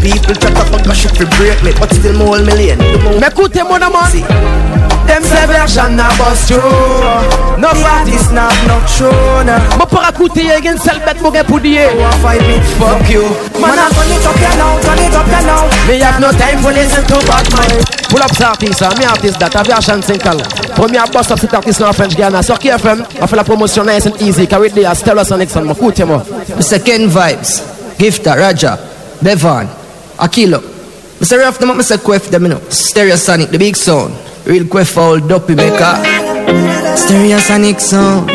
[0.03, 2.77] People talk about gosh if you break me, but still more million.
[3.19, 4.72] Mais écoutez mon amant.
[5.07, 7.59] Them say version na bust through.
[7.59, 9.59] No parties not no true na.
[9.77, 11.89] Mon pour écouter, y'a une seule bête, mon gars, pour dire.
[12.07, 12.59] A fight me?
[12.79, 13.23] Fuck you.
[13.59, 15.67] Man, I turn it up here now, turn it up here now.
[15.87, 17.85] Me have no time for listen to bad mind.
[18.09, 20.37] Pull up cet artiste, hein, uh, mi artiste date, avec Achan 5 ans.
[20.75, 22.41] Premier boss up cet artiste là en French Ghana.
[22.41, 24.47] Sur KFM, on fait la promotion nice and easy.
[24.47, 26.23] Carry the Stella Sonic son, mon écoutez moi.
[26.59, 27.61] Second vibes.
[27.99, 28.77] Gifta, Raja,
[29.21, 29.67] Bevan,
[30.17, 30.61] Akilo.
[31.21, 31.37] Mr.
[31.37, 31.97] Ruff them up, Mr.
[31.97, 32.59] Quef them, you know.
[32.69, 34.13] Stereosonic, the big sound.
[34.45, 35.95] Real Quef old dopey maker.
[36.95, 38.29] Stereosonic sound.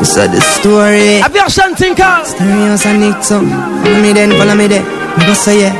[0.00, 0.30] Mr.
[0.30, 1.20] the story.
[1.22, 2.24] Avec Achan 5 ans.
[2.24, 3.48] Stereosonic sound.
[3.84, 4.82] Follow me then, follow me then.
[5.18, 5.72] Me go say yeah.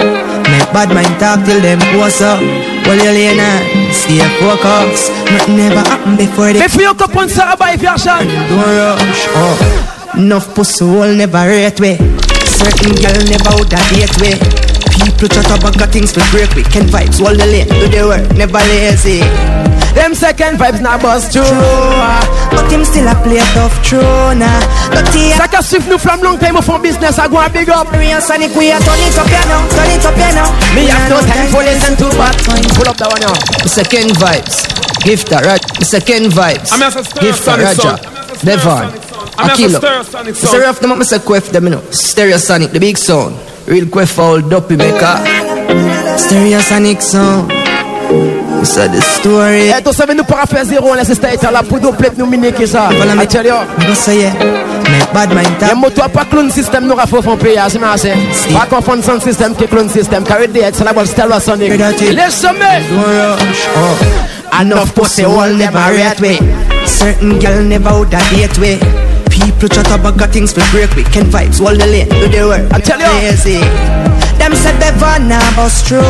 [0.50, 2.38] Make bad mind talk till them what's up.
[2.84, 3.92] Well, you lay now.
[3.92, 5.10] Stay focused.
[5.32, 8.24] Nothing never happened before faut qu'on comprenne ça, rabat, et faire Achan.
[8.48, 9.28] don't rush.
[9.36, 10.18] Oh.
[10.18, 11.96] Enough pussy hole never rate way.
[12.44, 14.63] Certain girl never would have date way.
[15.02, 16.70] People chat about got things to break with.
[16.70, 19.20] Can vibes, all the late, do the work, never lazy.
[19.94, 21.46] Them second vibes na bust through.
[22.50, 24.02] But him still a play tough true
[24.34, 24.58] nah.
[24.90, 27.52] But he Ça qu'a suivi nous flamme long time, on fait business, I go and
[27.52, 27.92] big up.
[27.92, 30.50] a Sonic, we a turn it up here now, turn it up here now.
[30.74, 32.34] Me have no time for listen to bad.
[32.74, 33.34] Pull up that one now.
[33.66, 34.66] Second vibes,
[35.06, 35.62] Gifta, Raj.
[35.82, 37.98] Second vibes, I'm as a stir Gifta, sonic Raja, son.
[38.02, 39.28] I'm as a stir Devon, sonic son.
[39.38, 39.78] I'm as a Akilo.
[39.78, 40.46] stir sonic Mr.
[40.46, 40.60] son.
[40.60, 41.18] Ruff them up, Mr.
[41.18, 41.82] Quef them, you know.
[41.90, 43.36] Stereosonic, the big sound.
[43.66, 45.16] Real Quef old dopey maker.
[46.18, 47.50] Stereosonic sound.
[48.60, 48.88] Mr.
[48.92, 49.68] the story.
[49.70, 52.26] Eh, tu savais, nous para faire zéro, on laisse state à la poudre, plate, nous
[52.26, 52.88] miner que ça.
[52.90, 53.22] Follow me.
[53.22, 53.52] I tell you.
[53.78, 54.30] Me go say
[55.12, 55.76] bad mind Y'a talk.
[55.76, 58.08] moto a pas clone system, nous rafo font payer, c'est merci.
[58.52, 61.72] Pas confondre son system que clone system, carry the head, c'est la bonne Stella Sonic.
[61.72, 62.80] Listen me.
[62.90, 63.68] Don't rush.
[63.76, 64.60] Oh.
[64.60, 66.38] Enough pussy hole never rate way.
[66.86, 68.78] Certain girl never would have date way.
[69.34, 70.90] People chat about got things to break.
[71.10, 72.70] Can vibes, all the late, do the work.
[72.72, 73.10] I tell you.
[73.18, 73.58] Lazy.
[74.38, 76.02] Them said they van a bust true.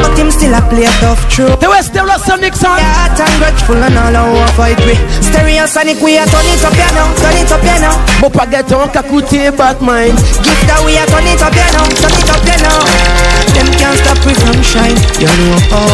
[0.00, 1.52] But him still a play tough true.
[1.60, 2.80] The West Stella Sonic son.
[2.80, 5.00] Heart and grateful and all I want fight with.
[5.20, 7.96] Stereosonic, we a turn it up here now, turn it up here now.
[8.30, 10.16] Pas gâteau, qu'a coûté bad mind.
[10.44, 13.39] Gift that we a turn it up here now, turn it up here now.
[13.54, 14.96] Them can't stop we from shine.
[15.18, 15.86] You know how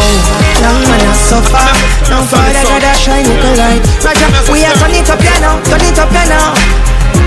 [0.61, 1.65] young man I suffer.
[2.09, 3.81] Now Father God I shine like a light.
[4.03, 6.53] Roger, we are turn it up, you know, turn it up, you know.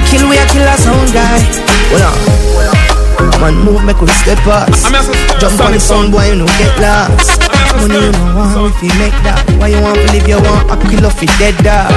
[0.09, 1.39] Kill we a killer sound guy.
[1.91, 2.80] Hold uh,
[3.21, 3.41] on.
[3.41, 4.89] Man move make we step us.
[5.41, 7.41] Jump on the sun, boy, you know get lost.
[7.77, 9.39] Money you know want if you make that.
[9.61, 10.27] Why you want to live?
[10.27, 11.93] You want a kill off it dead dog.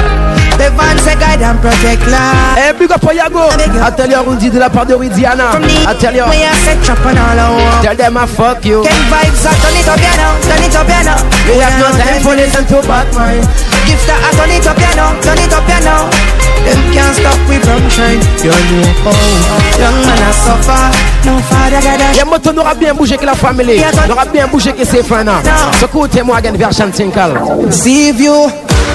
[0.60, 2.62] The van say guide and protect life.
[2.62, 3.50] Eh, hey, big up for Yago.
[3.58, 5.50] I tell you, on dit de la part de Ridiana.
[5.58, 6.30] I tell you.
[6.30, 7.82] We are set trap and all I want.
[7.82, 8.86] Tell them I fuck you.
[8.86, 11.18] Get vibes, I turn it up, you know, turn it up, you know.
[11.50, 13.42] We have no time for listen to Batman.
[13.90, 16.06] Gifts that I turn it up, you know, turn it up, you know.
[16.70, 18.22] Them can't stop we from shine.
[18.46, 21.13] You know how young man I suffer.
[22.16, 23.84] Y'a moto n'aura bien bougé que la famille.
[24.08, 25.26] N'aura bien bougé que ses fans.
[25.82, 27.34] Écoutez-moi, again, version Tinkal.
[27.72, 28.52] See you.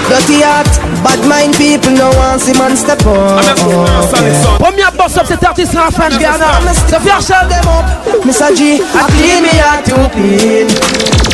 [0.08, 0.68] Dirty heart,
[1.04, 3.44] bad mind people no want see man step up.
[4.58, 6.46] Premier boss of cet artiste en French Ghana.
[6.88, 7.84] The version them up.
[8.24, 8.56] Mr.
[8.56, 10.66] G, I clean me out too clean.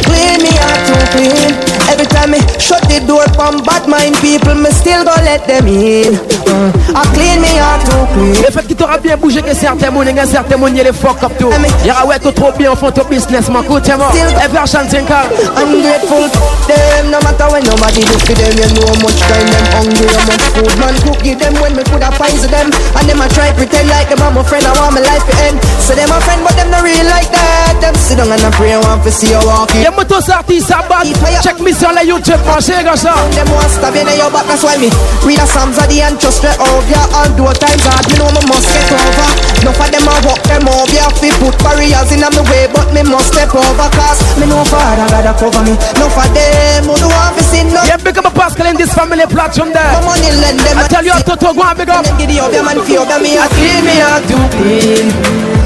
[0.02, 1.54] Clean me out too clean.
[1.88, 5.68] Every time me shut the door from bad mind people, me still go let them
[5.68, 6.14] in.
[6.48, 8.42] Uh, I clean me out too clean.
[8.42, 11.32] Le fait qu'il t'aura bien bougé que certains mounes, que certains mounes, les fuck up
[11.38, 11.50] tout.
[11.84, 14.10] Y'a ouais, tout trop bien, font ton business, mon coup, tiens, moi.
[14.14, 15.26] Et version Tinkal.
[15.56, 16.28] Ungrateful,
[16.66, 20.06] them no matter when nobody do for them, you know how much time them hungry,
[20.06, 22.70] how much food man cook give them when me coulda find them.
[22.96, 25.34] And them a try pretend like them are my friend, I want my life to
[25.44, 25.58] end.
[25.80, 27.53] So them a friend, but them not real like that.
[27.80, 29.82] Them sit down and a pray, want to see you walking.
[29.82, 31.12] Y'a motos artistes à battre.
[31.42, 33.12] Check me sur la YouTube, pensez comme ça.
[33.36, 34.88] Them want stab in your back, that's why me
[35.24, 36.64] read the Psalms of the and trust straight over.
[36.64, 39.28] Oh, yeah, all do times hard, you know me must get over.
[39.60, 42.88] Enough of them a walk them over, yeah, fi put barriers in my way, but
[42.96, 43.88] me must step over.
[43.92, 45.76] Cause me know Father God a cover me.
[45.76, 47.84] Enough of them who do want to see no.
[47.84, 49.92] Yeah, big up a Pascal in this family platform there.
[49.92, 50.80] Come on in, lend them.
[50.80, 52.04] I tell you, Toto, go and big up.
[52.16, 53.36] Get the other man, that me.
[53.36, 55.12] I clean me out too clean.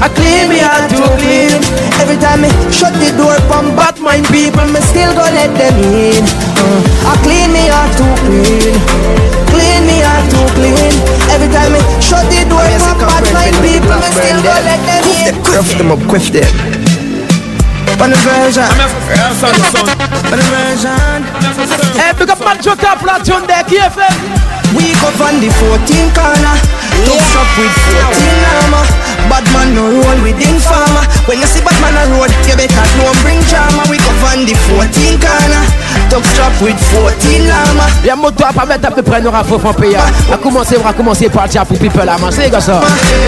[0.03, 1.59] I clean me out too clean.
[1.99, 5.75] Every time me shut the door from bad mind people, me still go let them
[5.83, 6.23] in.
[6.55, 8.75] Uh, I clean me out too clean.
[9.51, 10.95] Clean me out too clean.
[11.29, 15.05] Every time me shut the door from bad mind people, me still go let them
[15.27, 15.35] in.
[15.43, 16.47] Quiff them up, quiff them.
[17.99, 18.63] On the version.
[18.63, 21.19] On the version.
[21.99, 24.48] Hey, big up man, Jota platform there, KFM.
[24.77, 26.55] We go on the 14 corner.
[27.05, 28.85] Tough up with 14 armor.
[29.27, 31.05] Bad man no roll with informer.
[31.25, 33.81] When you see bad man a road, you better know bring drama.
[33.89, 35.63] We go on the 14 corner.
[36.09, 37.85] Tough strap with 14 lama.
[38.03, 39.99] Y'a moto à pas mettre à peu près nos rafaux en payant.
[40.33, 42.31] A commencer, on va commencer par dire pour people là, man.
[42.31, 42.81] C'est comme ça.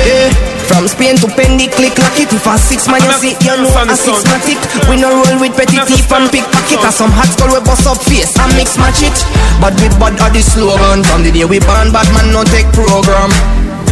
[0.06, 0.30] Eh.
[0.68, 2.32] From Spain to Penny, click lock it.
[2.32, 4.58] If a six man you see, you know a six matic.
[4.90, 6.80] We no roll with petty thief and pickpocket.
[6.82, 9.18] Cause some hot skull we bust up face and mix match it.
[9.60, 11.04] But with bad are the slogan.
[11.04, 13.30] From the day we ban, bad man no take program.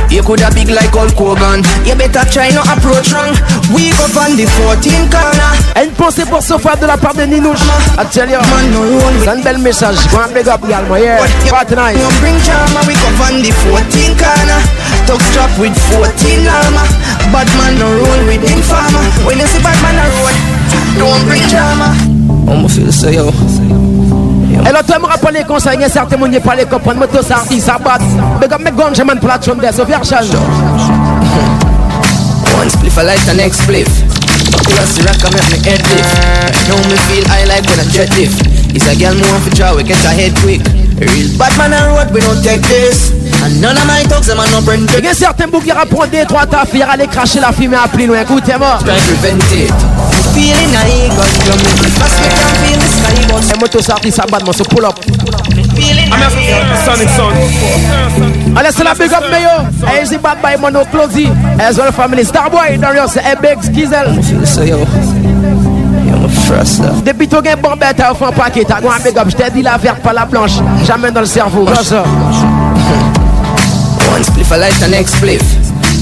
[0.10, 1.62] You coulda big like Hulk Hogan.
[1.86, 3.34] You better try no approach wrong.
[3.74, 5.52] We go on the 14 corner.
[5.78, 7.62] Une pensée pour Sofa de la part de Ninouche.
[7.98, 8.40] I tell you.
[8.42, 9.98] Man no roll C'est un bel message.
[10.12, 11.22] Go and big up également Yeah.
[11.50, 14.62] Party nice No bring drama We go on the 14 corner.
[15.06, 16.84] Talk strap with 14 lama.
[17.32, 20.36] Bad man no roll with informer When you see bad man a roll
[20.98, 21.94] Don't bring drama
[22.50, 23.30] me feel say yo
[24.52, 27.22] et l'autre me rappelle les conseils, il y a certains gens qui parlent comprendre, moto
[27.22, 28.02] ça, ils s'abattent.
[28.42, 30.18] Mais comme mes gants, j'ai mon plateforme de ce version.
[32.60, 33.88] One spliff, I like the next spliff.
[34.52, 36.68] Buckle us the rock, I make me head lift.
[36.68, 38.42] Know me feel I like when I jet lift.
[38.76, 40.62] It's a girl more for draw, we get her head quick.
[41.00, 43.12] Real bad man on road, we don't take this.
[43.42, 44.90] And none of my talks, them are no brand.
[44.98, 47.88] Il y a certains boucs qui rapportent des trois ta fille, aller cracher la à
[47.88, 48.22] plus loin.
[48.22, 48.80] Écoutez-moi.
[48.84, 49.74] Try to prevent it.
[50.34, 54.54] Feeling I got you, me fast, me can feel Et moto ça, ils s'abattent, moi,
[54.54, 55.00] so pull up.
[55.78, 56.30] I'm a
[56.86, 57.32] Sonic Son.
[58.98, 59.88] Big up, mais yo.
[59.88, 61.30] Hey, c'est bad by Mono Closey.
[61.60, 62.26] As well, family.
[62.26, 64.22] Starboy, Darius, et Big Skizel.
[64.24, 64.80] Feel say yo.
[66.50, 67.02] Me.
[67.06, 69.28] Depuis tout gain bon bête à un paquet, t'as un big up.
[69.30, 70.60] Je t'ai dit la verte, pas la blanche.
[70.86, 71.66] Jamais dans le cerveau.
[71.84, 72.04] Ça.
[74.14, 75.44] One spliff, I like the next spliff.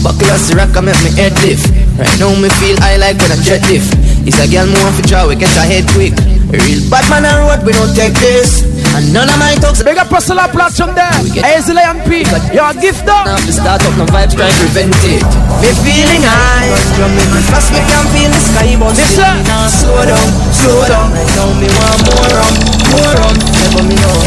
[0.01, 1.86] Buckle us rock, I make me head lift.
[1.97, 3.91] Right now, me feel I like when I jet lift.
[4.23, 6.13] It's a girl more for draw, we get her head quick.
[6.47, 8.61] Real bad man on road, we don't take this.
[8.95, 9.81] And none of my talks.
[9.83, 11.11] Big up Russell Platform there.
[11.41, 12.23] Hey, it's Lion P.
[12.53, 13.25] You're a gift up.
[13.25, 15.47] Now to start up, no vibes, try to prevent it.
[15.61, 19.65] Me feeling high Drum me me fast, me can feel the sky But still nah
[19.73, 22.53] slow down, slow down Right now me want more rum,
[22.93, 24.17] more rum Never me know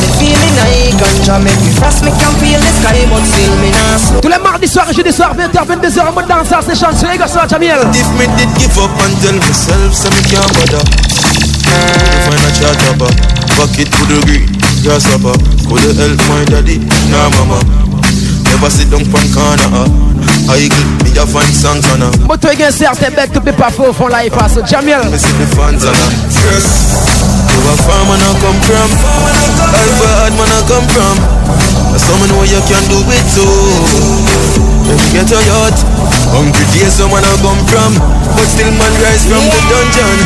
[0.00, 3.70] Me feeling high Ganja make me fast, me can feel the sky But still me
[3.70, 6.78] nah slow Tous les mardis soirs et jeudi soir, 20h, 22h, en mode danseur, c'est
[6.78, 7.78] chanceux, les gars, ça, Jamil.
[7.94, 10.82] If me did give up and tell myself so me can't bother
[12.26, 13.14] Find a chat about
[13.56, 14.46] Bucket to the green
[14.82, 15.36] Grasshopper
[15.68, 16.78] Could help my daddy
[17.10, 17.60] Nah mama
[18.52, 19.64] Never sit down from corner.
[19.72, 19.88] Uh.
[20.48, 20.68] I
[21.04, 22.12] me a find songs on her.
[22.28, 24.98] But tu es certain bête que peut pas faux font life à ce Jamil.
[25.10, 26.10] Me see the fans on her.
[26.52, 27.41] Yes.
[27.52, 28.88] You a farm man I come from.
[29.72, 31.16] Life hard man I come from.
[32.00, 33.44] Someone know you can do it too.
[34.88, 35.76] Let me get a yacht.
[36.32, 37.92] Hungry days someone I come from.
[38.32, 40.18] But still man rise from the dungeon.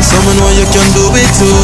[0.00, 1.60] Someone know you can do it too.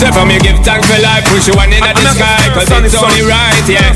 [0.00, 2.96] So for me give thanks for life, push you one in the sky, cause it's
[2.96, 3.92] only right, yeah.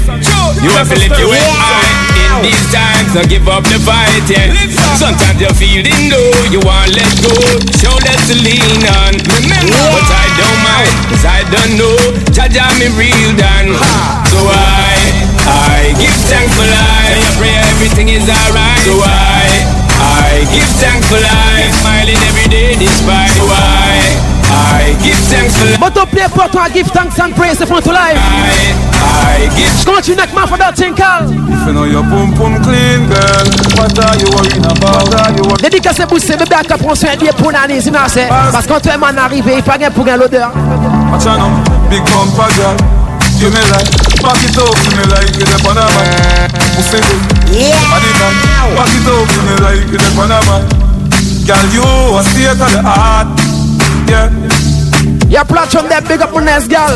[0.64, 1.92] You have to lift your head high
[2.24, 4.48] in these times, so give up the fight, yeah.
[4.96, 7.36] Sometimes you're feeling low, you want let go,
[7.76, 9.12] shoulders to lean on.
[9.44, 11.96] Remember, but I don't mind, cause I don't know,
[12.32, 13.76] Jaja me real done.
[14.32, 14.96] So I,
[15.44, 18.80] I give thanks for life, I pray everything is alright.
[18.88, 19.44] So I,
[20.00, 24.32] I give thanks for life, smiling every day despite why.
[24.32, 24.33] I
[25.02, 25.78] give thanks for.
[25.78, 28.18] But up play pour toi, give thanks and praise for to life.
[28.18, 29.84] I, I give.
[29.84, 30.94] Continue avec ma for that thing.
[30.94, 35.08] If you know your pum pum clean, girl, what are you worrying about?
[35.08, 37.90] What are you worrying Dédicace pour ces bébés qui prennent soin de pour l'année, c'est.
[37.90, 40.50] Parce que quand tu es man arrivé, il faut rien pour l'odeur.
[41.90, 42.76] Big bumper girl.
[43.40, 43.90] You me like,
[44.22, 46.00] back it up, you me like, you the Panama.
[46.76, 47.74] Pussy good, yeah.
[47.90, 50.62] Body man, back it up, you me like, you the Panama.
[51.44, 53.43] Girl, you a state of the art.
[54.06, 54.28] Yeah.
[55.32, 56.94] Yeah, platform that big up on nice girl.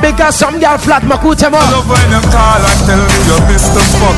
[0.00, 1.52] Because some girl flat, my coach, man.
[1.52, 3.82] love when you call and tell me you Mr.
[4.00, 4.16] Fuck.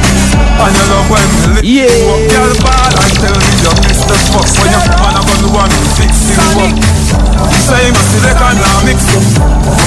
[0.61, 1.90] And you love when you lick yeah.
[1.90, 2.22] you up.
[2.31, 4.14] Girl ball and tell me you Mr.
[4.31, 4.46] Fuck.
[4.61, 6.72] When you man, I'm gonna want to fix you up.
[6.77, 9.25] You say you must now mix up.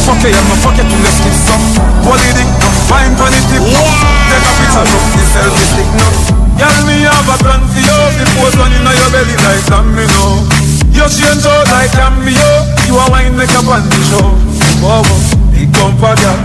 [0.03, 1.63] Fuck it, I'm a fuck it till you skip some.
[2.03, 3.63] Body dick, no fine funny tip.
[3.63, 6.07] Take a picture, look, the selfie stick, no.
[6.59, 7.99] Girl, me have a plan for you.
[8.17, 10.43] The pose on in your belly like that, me know.
[10.91, 12.51] You change out like cameo
[12.87, 14.27] You a wine make up on the show.
[14.83, 15.03] Wow,
[15.51, 16.39] big bumper girl.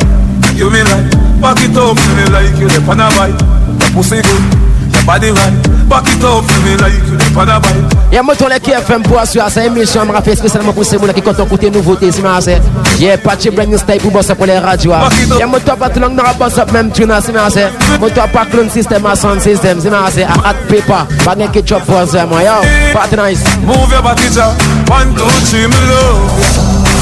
[0.54, 1.10] You me like
[1.42, 3.34] Back it up to me like you the pan a bite.
[3.82, 5.54] Your pussy good Your body right
[5.88, 8.70] Back it up to me like you the pan a bite Y'a moi ton qui
[8.70, 12.12] FM pour assurer sa émission, m'a fait spécialement pour ces gens qui comptent écouter nouveautés,
[12.12, 12.52] c'est merci.
[13.00, 14.92] Y'a patchy brand new style pour bosser pour les radios.
[14.94, 15.08] Ah.
[15.36, 17.58] Y'a moi toi pas tout le monde dans la boss up même tune, c'est merci.
[17.98, 20.22] Moi toi pas clone system à sound system, c'est merci.
[20.22, 22.52] À hot paper, pas de ketchup pour ça, moi yo.
[22.92, 23.42] Party nice.
[23.66, 24.54] Move your body down
[24.88, 26.94] One, two, three, me love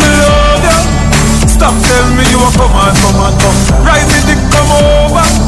[0.00, 4.18] Me love ya Stop tell me you a come on, come on, come Right me
[4.26, 5.45] dick come over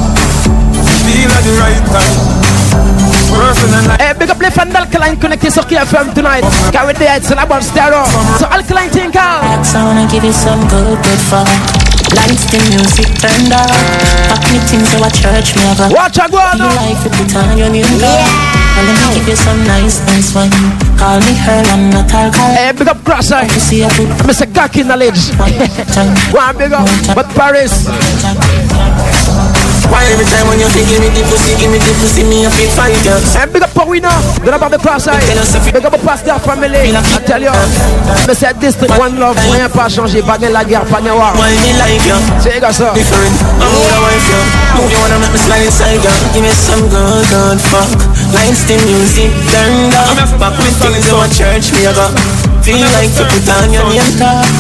[1.09, 2.49] Feel at the right time
[3.99, 6.45] Hey, big up les fans d'Alkaline connectés sur KFM tonight.
[6.73, 8.05] Carry the heads and about stereo.
[8.39, 9.65] So Alkaline think out.
[9.75, 11.47] I wanna give you some good, good fun.
[12.13, 13.71] Lights, the music turned up.
[14.29, 15.89] Pack me things so I church me ever.
[15.95, 16.59] Watch a go on.
[16.59, 18.77] Feel like you put on your new yeah.
[18.77, 20.53] And let me give you some nice, nice wine.
[20.99, 22.53] Call me her and not alcohol.
[22.53, 23.49] Hey, big up Cross Eye.
[23.49, 24.45] Mr.
[24.55, 25.33] Cocky Knowledge.
[26.37, 26.89] One big up.
[27.15, 27.89] But Paris.
[29.89, 32.45] Why every time when you say give me the pussy, give me the pussy, me
[32.45, 33.17] a fit fight you.
[33.17, 34.13] And eh, big up Pawina,
[34.45, 35.21] de uh, la part de Cross Eye.
[35.73, 35.99] Big up eh.
[36.05, 36.93] Pastor Family.
[36.93, 37.51] I tell you,
[38.27, 41.33] mais c'est District One Love, rien pas changé, pas de la guerre, pas de war.
[41.37, 42.17] Why me like you?
[42.41, 42.93] C'est gars ça.
[42.95, 43.33] Different.
[43.61, 44.83] I'm gonna wife you.
[44.83, 46.15] Move you wanna make me slide inside you.
[46.35, 47.89] Give me some good, good fuck.
[48.35, 50.17] Lights, the music turned up.
[50.39, 52.09] Back with things in my church, me a go.
[52.63, 54.58] Feel like to put on your name tag.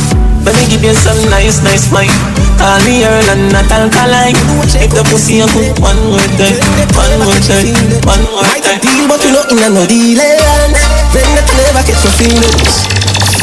[0.79, 2.07] Let me give you some nice, nice wine.
[2.55, 4.39] Call me Earl and not alkaline.
[4.71, 6.55] Shake the pussy and put one more time,
[6.95, 7.75] one more time,
[8.07, 8.79] one more time.
[8.79, 10.79] Deal, but you know in a no deal land.
[11.11, 12.87] Then that never catch your feelings,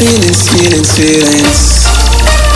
[0.00, 1.84] feelings, feelings, feelings.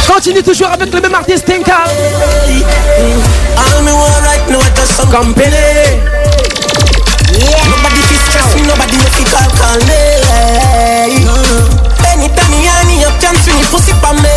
[0.09, 1.85] Continue toujours avec le même artiste Tinka.
[1.85, 5.45] All me want right now is just some company.
[7.37, 7.69] Yeah.
[7.69, 11.30] Nobody feel stress me, nobody make it call, call me.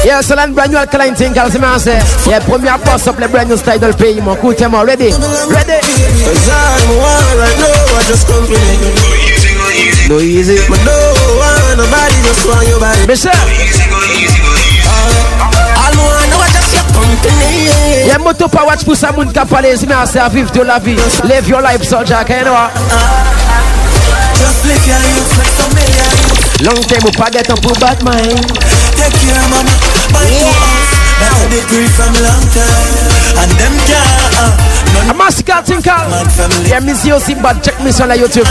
[0.05, 1.97] Yeah, c'est l'un brand new alkaline Tinka, c'est ma c'est.
[2.27, 5.05] Yeah, première passe up le brand new style dans le pays, mon écoutez moi, ready?
[5.05, 5.79] Ready?
[6.23, 8.59] Cause I'm one right now, I just company.
[10.09, 10.57] No easy.
[10.69, 10.91] But no
[11.39, 13.07] one, nobody just want your body.
[13.07, 13.31] Michel.
[13.31, 13.39] All
[15.79, 18.07] I know, I just your company.
[18.07, 20.61] Y'a moto pa watch pour ça, moun ka pale, c'est ma c'est à vivre de
[20.61, 20.95] la vie.
[21.23, 22.69] Live your life, soldier, you know?
[24.35, 26.11] Just live your youth like some million.
[26.63, 28.72] Long time ou pas get up pour bad mind.
[28.97, 29.73] Take care, mama.
[30.13, 30.91] Buy two house.
[31.19, 33.41] That's a degree from long time.
[33.41, 34.33] And them can't.
[34.33, 34.82] A uh,
[35.15, 36.07] massacre Tinka.
[36.67, 37.63] Yeah, me see you see bad.
[37.63, 38.47] Check me on YouTube.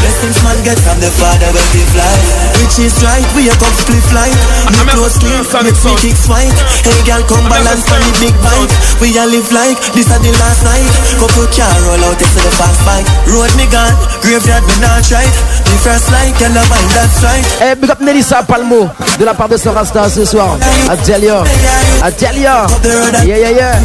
[0.00, 2.16] Blessings man get from the father when we fly.
[2.60, 4.04] Which is right, we a come split.
[4.14, 6.54] Me close clean, make me kick fight.
[6.84, 8.72] Hey girl, come balance on the big bike.
[9.00, 10.86] We a live like this a the last night.
[11.18, 13.08] Couple car roll out into the fast bike.
[13.26, 15.34] Road me gone, graveyard me not right.
[15.64, 17.46] The first light, I mind that's right.
[17.58, 20.58] Hey, big up Nelissa Palmo de la part de Sorasta ce soir.
[20.88, 21.42] I tell you,
[22.02, 22.54] I tell you,
[23.26, 23.80] yeah, yeah, yeah.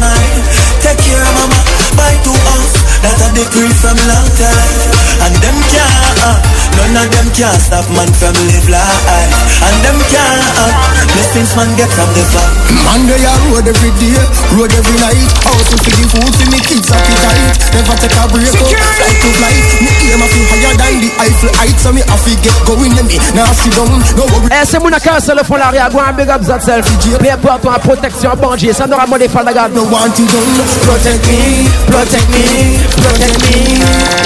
[0.80, 1.59] Take care of mama,
[1.96, 2.74] buy two house.
[3.00, 4.76] That a decree from long time.
[5.24, 6.38] And them can't, uh,
[6.76, 9.34] none of them can't stop man from live life.
[9.64, 10.89] And them can't, uh,
[11.30, 12.50] blessings man get from the farm.
[12.90, 14.18] Man, they are road every day,
[14.58, 15.30] road every night.
[15.46, 17.54] House to feed food for me kids appetite.
[17.70, 19.62] Never take a break up, fly to flight.
[19.78, 21.82] Me aim a feel higher than the Eiffel Heights.
[21.82, 23.16] So me have to get going, yeah me.
[23.34, 24.50] Now sit down, no worry.
[24.50, 25.90] Eh, c'est mon accord sur le fond l'arrière.
[25.90, 26.86] Go and big up yourself.
[26.98, 28.74] Peu importe toi, protection, bandit.
[28.74, 29.72] Ça n'aura moins des fans de garde.
[29.74, 30.58] No want to done.
[30.82, 33.78] Protect me, protect me, protect me.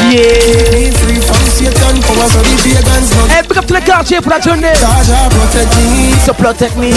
[0.09, 0.93] Yeah.
[1.05, 3.31] Free from Satan, power so the pagans not.
[3.31, 4.75] Eh, big up tout le quartier pour la journée.
[4.75, 6.91] Jaja, protect me, So protect me.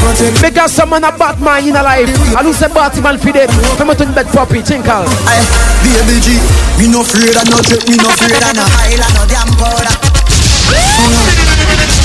[0.00, 0.40] protect me.
[0.40, 2.08] Because someone a Batman in a life.
[2.36, 3.48] I lose a Batman for them.
[3.76, 5.04] Come to the bed puppy, tinkle.
[5.28, 5.44] Aye,
[5.84, 6.40] baby G,
[6.78, 9.96] me no afraid of no trick, me no afraid of no Island no damn powder.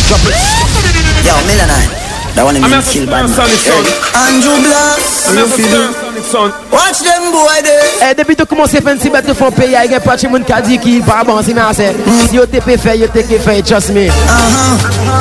[0.07, 0.35] Drop it.
[1.25, 1.89] Yo, Millenine.
[2.35, 3.39] That one I'm mean a kill bad man.
[4.27, 5.29] Andrew Blast.
[5.31, 6.51] I'm a Sonic Son.
[6.71, 7.69] Watch them boy.
[8.01, 9.99] Eh, depuis tu commences à faire un petit bête de fond pays, il y a
[9.99, 11.95] pas de monde qui a dit qu'il pas bon, c'est mais c'est.
[12.30, 14.09] Si yo te peut faire, yo te peut faire, trust me.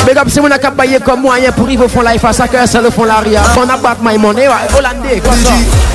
[0.06, 2.66] Big up, si mon a capable comme moyen pour y font life à ça que
[2.66, 3.42] ça le font l'arrière.
[3.56, 5.52] On a battre my money, ouais, hollandais, comme ça.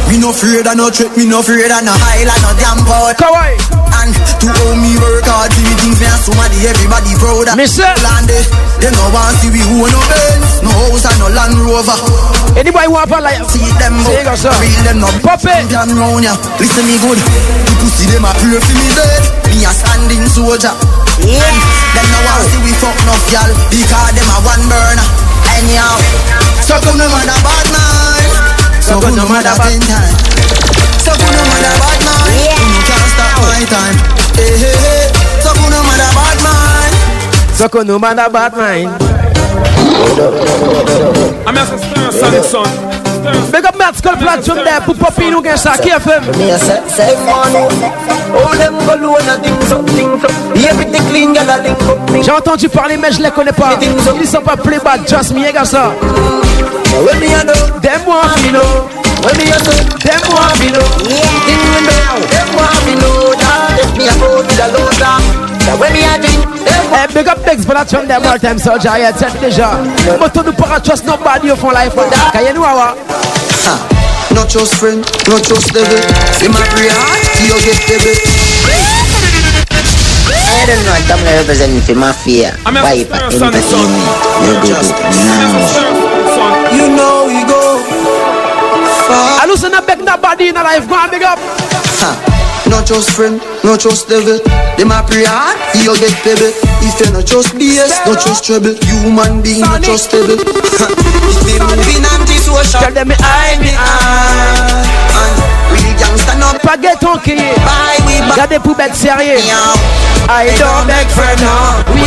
[0.10, 3.16] Me no afraid of no trick, me no afraid of no Island no damn powder.
[3.16, 3.58] Kawaii.
[4.00, 7.58] And to owe me work hard, see me things me and somebody everybody proud of.
[7.58, 7.84] Mister.
[7.84, 8.48] Land it.
[8.80, 12.00] They no want see we who no Benz, no house and no Land Rover.
[12.56, 15.60] Anybody want to like See them Say go, go, real them no Pop it.
[15.70, 16.34] champion round ya.
[16.60, 17.18] Listen me good.
[17.18, 19.24] The pussy them a pray for me dead.
[19.50, 20.74] Me a standing soldier.
[21.26, 21.54] Yeah.
[21.94, 25.08] Them no want see we fuck no y'all because them a one burner.
[25.58, 25.98] Anyhow,
[26.62, 28.24] so come no mother bad man.
[28.82, 30.16] So come no mother ten time.
[31.02, 32.26] So come no mother bad man.
[32.38, 33.98] You can't stop my time.
[34.38, 35.06] Hey hey hey.
[35.42, 36.80] So come no mother bad man.
[37.60, 38.90] So qu'on nous mande à Batman.
[41.46, 42.89] I'm a Sonic Son.
[43.52, 46.24] Big up Matt Skull Platinum there, pour popper nous gagne ça, KFM.
[46.38, 47.68] Me a say, say money.
[48.36, 49.80] All them go low and a thing so.
[50.70, 52.24] Everything clean, girl a thing so.
[52.24, 53.78] J'ai entendu parler, mais je les connais pas.
[53.82, 55.92] Ils sont pas playback, just me, gars ça.
[57.06, 58.88] When me a do, Them want me know.
[59.24, 59.72] when me a do,
[60.04, 60.82] Them want me know.
[61.06, 62.28] thing me do.
[62.30, 63.80] Them want me know that.
[63.80, 65.59] If me a go to the loader.
[65.70, 68.40] That when me a drink, them Eh, big up Bex pour la tune them all
[68.40, 69.78] time soldier, yeah, c'est déjà.
[70.20, 71.94] Moto nous para trust nobody au fond life.
[72.34, 72.96] Kaya nous awa.
[73.68, 73.78] Ha.
[74.34, 76.02] No trust friend, no trust devil.
[76.42, 78.18] See my prayer heart, you get devil.
[80.34, 82.58] I don't know, I'm gonna for mafia.
[82.66, 83.86] I'm a Viper, Sonic Son.
[84.42, 84.42] entertainment.
[84.42, 86.00] You do it now.
[86.74, 87.19] You know we go
[89.10, 89.42] far.
[89.42, 91.40] I listen to beg nobody in a life, go and big up.
[92.06, 92.38] Ha.
[92.70, 94.38] No trust friend, no trust devil.
[94.78, 96.54] Them a pray hard, you get devil.
[96.86, 98.78] If you no trust BS, no trust trouble.
[98.86, 100.38] Human being no trustable.
[100.78, 100.86] Ha.
[100.86, 104.86] If they moving anti-social, Tell them me I me ah.
[105.18, 105.38] And
[105.74, 107.58] real gangsta no Pas get ton crier.
[107.66, 108.36] buy we buy.
[108.38, 109.42] Gardez pour bête sérieux.
[110.30, 111.82] I don't beg for no.
[111.96, 112.06] We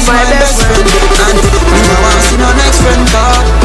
[0.00, 0.88] is my best friend
[1.28, 3.59] And we no want see no next friend weed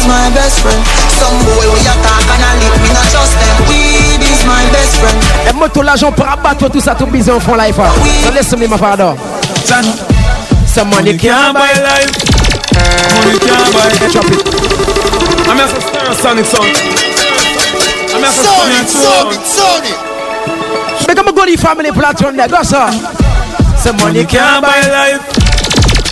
[0.00, 0.80] is my best friend
[1.20, 4.96] Some boy we attack and a lick We not trust them Weed is my best
[4.96, 7.76] friend Et moto l'argent pour abattre tout ça, tout bison au fond life.
[7.76, 9.14] So listen me, my father.
[10.66, 12.12] Some money can't buy life.
[13.16, 13.88] Money can't buy.
[14.12, 14.40] Drop it.
[15.48, 16.66] I'm a Sonic Son.
[18.14, 18.88] I'm a Sonic
[19.44, 19.82] Son.
[21.06, 22.90] Big up my goody family pour la tune there, go sir.
[23.76, 25.22] Some money can't buy life.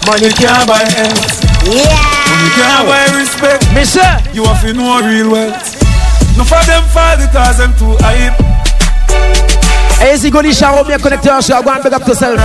[0.07, 2.17] Money can't buy health.
[2.29, 3.64] Money can't buy respect.
[3.74, 4.05] Me sir.
[4.33, 5.57] You have to know real wealth.
[6.37, 8.37] No for them fall because them too hype.
[9.99, 12.39] Hey, si goody charo bien connecté en go and big up yourself.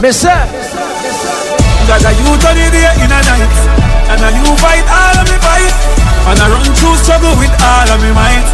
[0.00, 0.82] Me sir.
[1.86, 3.54] Got a youth on the day in a night
[4.06, 5.74] And a you fight all of me fight
[6.30, 8.46] And I run through struggle with all of me might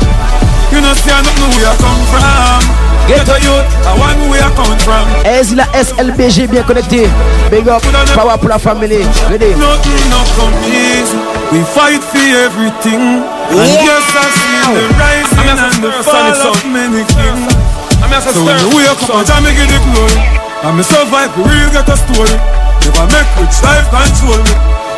[0.72, 4.20] You know see I don't know where I come from Get a youth, I want
[4.28, 5.08] where I come from.
[5.24, 7.08] Hey, si la SLBG bien connecté.
[7.50, 7.82] Big up,
[8.14, 9.00] power pour la family.
[9.32, 9.56] Ready?
[9.56, 11.16] Nothing not come easy
[11.50, 13.24] We fight for everything.
[13.48, 17.48] And yes I've seen the rising and the fall of many kings.
[18.28, 20.20] So when you wake up, Jah me give the glory.
[20.68, 22.36] And me survive, we real get a story.
[22.84, 24.54] If I make rich life control me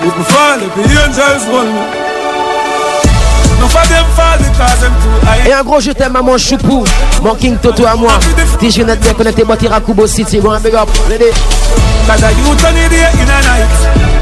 [0.06, 2.09] If me fall, if the angels hold me
[5.46, 6.84] Et un gros je t'aime à mon choupou,
[7.22, 8.18] mon King Toto à moi.
[8.58, 10.88] T'es jeune bien connecté, Batira Kubo City, and big up.
[11.08, 11.24] Ready?
[11.24, 13.70] A on the day in a night.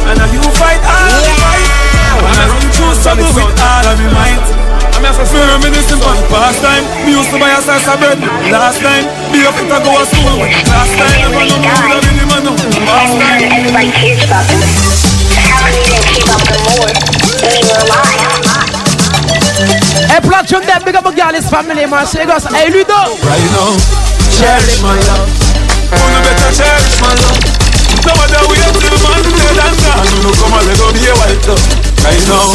[0.09, 1.89] And a you fight all of me fight.
[2.19, 4.69] And I run through struggle with all of me might
[4.99, 8.19] I'm a for reminiscing on past time Me used to buy a slice of bread
[8.51, 10.43] Last time, be up it to go to school.
[10.43, 12.53] Last time, never know me would have been him no.
[12.83, 14.59] Last time Everybody cares about them.
[15.39, 16.91] How can you even keep up with more?
[17.39, 18.28] They ain't gonna
[20.19, 20.25] lie.
[20.25, 22.07] Et Platinum them big up a girl, his family, man.
[22.07, 23.17] Say, goes, hey, Ludo.
[23.23, 23.79] Right now,
[24.35, 25.31] cherish my love.
[25.95, 27.39] Wanna better cherish my love.
[28.05, 30.07] No matter where till the man dead and gone.
[30.07, 31.63] You know, come and let go be a white love.
[32.03, 32.51] Right now,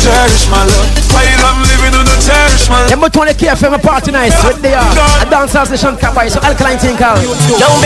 [0.00, 0.88] cherish my love.
[1.12, 2.90] While I'm living on the cherish my love.
[2.90, 4.92] Yeah, but when they care for party nice, what they are.
[5.20, 7.20] A dance house session, Kabai, so alkaline thing called.
[7.60, 7.80] Don't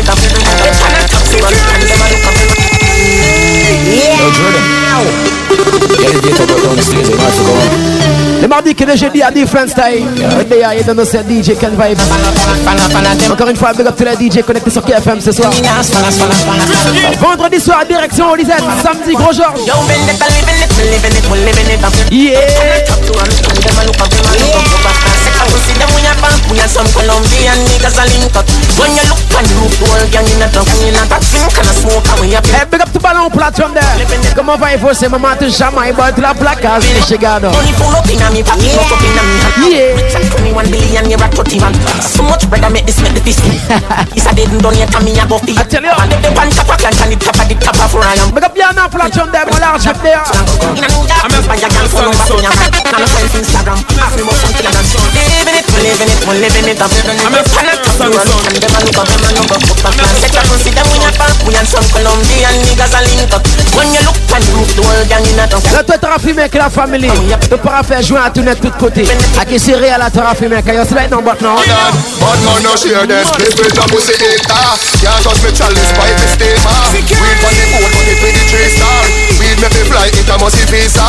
[0.00, 0.18] it up.
[0.18, 2.53] It's an attack to us, and them a look up.
[8.40, 10.04] Les mardis que le jeudi à different style.
[10.48, 11.98] They are dans nos DJ Ken Vibe.
[13.30, 15.50] Encore une fois, big up to les DJ connectés sur KFM ce soir.
[17.20, 18.62] Vendredi soir, direction Holisette.
[18.82, 19.60] Samedi, gros Georges.
[26.54, 28.44] We are some Colombian niggas a link up.
[28.76, 31.50] When you look and look, the whole gang in a truck In a back drink
[31.56, 33.82] and a smoke and we up Hey, big up to Ballon Platform there.
[34.36, 38.20] Comment va você, maman, tu jamais But la placa, c'est chegado Money full up in
[38.20, 38.76] a me pocket, yeah.
[38.76, 39.96] up in a me hand Yeah.
[39.96, 43.14] Rich and 21 billion, you're a 30 man So much bread I make this make
[43.14, 43.40] the fist
[44.14, 45.56] It's a dead and done yet, and me a buffy.
[45.56, 45.90] I tell you.
[45.90, 48.30] And if the one top of clank and the top of the top of Ryan
[48.30, 50.20] Big up Yana Platform there, mon large up there.
[50.76, 53.00] In a new dark, I'm a spy, I can't follow back in your hand Now
[53.00, 57.18] I'm friends Instagram, ask me more something and Living it, we're living it, we're living
[57.18, 57.24] it.
[57.24, 59.52] Up I'm a fan of the world And them a look up, them a look
[59.54, 59.62] up.
[59.62, 62.54] Put up and set up and see them we a punk We and some Colombian
[62.64, 63.42] niggas a link up.
[63.74, 66.42] When you look and look, the whole gang in a town Là, toi, t'auras filmé
[66.42, 67.10] avec la famille.
[67.10, 69.06] Oh, tu pourras faire jouer à tout net, tout côté.
[69.38, 70.62] À qui c'est réel, là, t'auras filmé.
[70.62, 71.56] Quand il y a non, but non.
[72.24, 74.64] Bad man no share them Split with a pussy hater
[75.02, 79.00] Can't touch me chalice fight me steamer Weed on the boat on the 23 star.
[79.36, 81.04] Weed make me fly it a must visa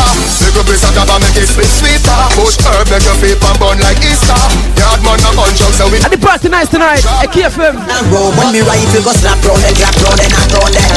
[0.56, 2.16] Little piece of grab and make it split sweeter.
[2.40, 4.40] Push herb make your feet and burn like Easter.
[4.80, 7.04] Yard man no gun drugs so we And the party nice tonight.
[7.04, 7.76] I keep him.
[8.08, 10.88] Roll when me rifle go slap round and clap round and not round there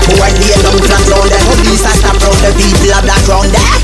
[0.00, 3.52] Boy lay down flat round there Police a stop round the people a black round
[3.52, 3.76] there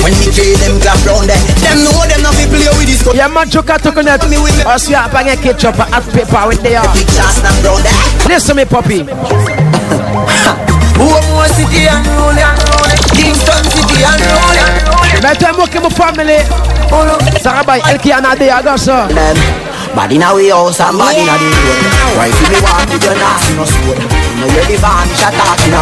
[0.00, 3.04] When me kill them clap round there Them know them not fi play with this
[3.04, 3.12] gun.
[3.12, 4.24] Yeah, man, choke to connect.
[4.24, 6.88] Or see, I'm banging ketchup and hot pepper with the uh.
[6.96, 7.92] Picture snap round there
[8.24, 9.04] Listen me, puppy.
[10.96, 12.56] Home city and roll it
[13.12, 13.76] Kingston city.
[13.76, 13.85] and roll it Mais
[15.38, 16.38] toi, moi, qui mon family.
[17.42, 18.88] Sarah Bay, elle qui en a des agas.
[19.94, 23.02] Bad in a way house and bad in a the road Rifle me walk with
[23.02, 25.80] your nasty no sword You the vanish attack in a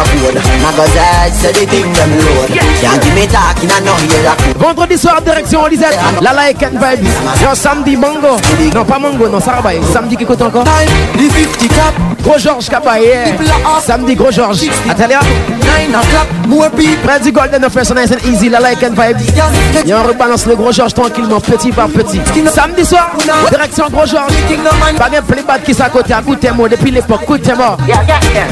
[0.63, 2.47] Magazine say the thing them load
[2.79, 6.21] Can't give me talking and hear a Vendredi soir, direction Holisette.
[6.21, 7.07] La like and vibes.
[7.41, 8.37] Yo, samedi, mango.
[8.73, 9.81] Non, pas mango, non, Sarah Bay.
[9.91, 10.63] Samedi, qui coûte encore?
[10.63, 11.93] The 50 cap
[12.23, 12.69] Gros Georges
[13.01, 13.37] yeah.
[13.81, 14.69] Samedi, gros Georges.
[14.89, 15.19] Atelier.
[15.61, 18.95] 9 o'clock More people Près du Golden of First Nice and Easy, la like and
[18.95, 19.21] vibes.
[19.85, 22.19] Et on rebalance le gros Georges tranquillement, petit par petit.
[22.53, 23.11] Samedi soir,
[23.49, 24.33] direction gros Georges.
[24.97, 27.77] Pas de playback qui s'à côté, à côté moi depuis l'époque, côté mort.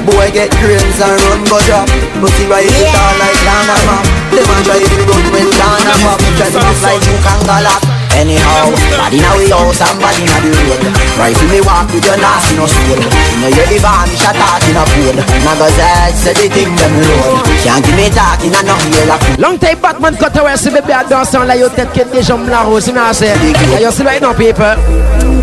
[0.06, 1.88] Boy get cranes and run go drop.
[2.20, 6.20] Pussy right it all like Lana Mom Them a try to run when Lana Mom
[6.39, 7.84] Try to like you can galop
[8.14, 10.86] Anyhow, body in a way house and body in a the road.
[11.18, 14.78] Rifle me walk with your nasty no sword You know you're the vanish attack in
[14.78, 17.41] a code Magazine say the thing them load.
[17.66, 20.94] Can't give me talking and no hear la Long time Batman cut away, c'est bébé
[20.94, 23.26] à danser, là, yo tête qui des jambes la rose, c'est assez.
[23.26, 24.76] Là, yo, c'est là, non, paper.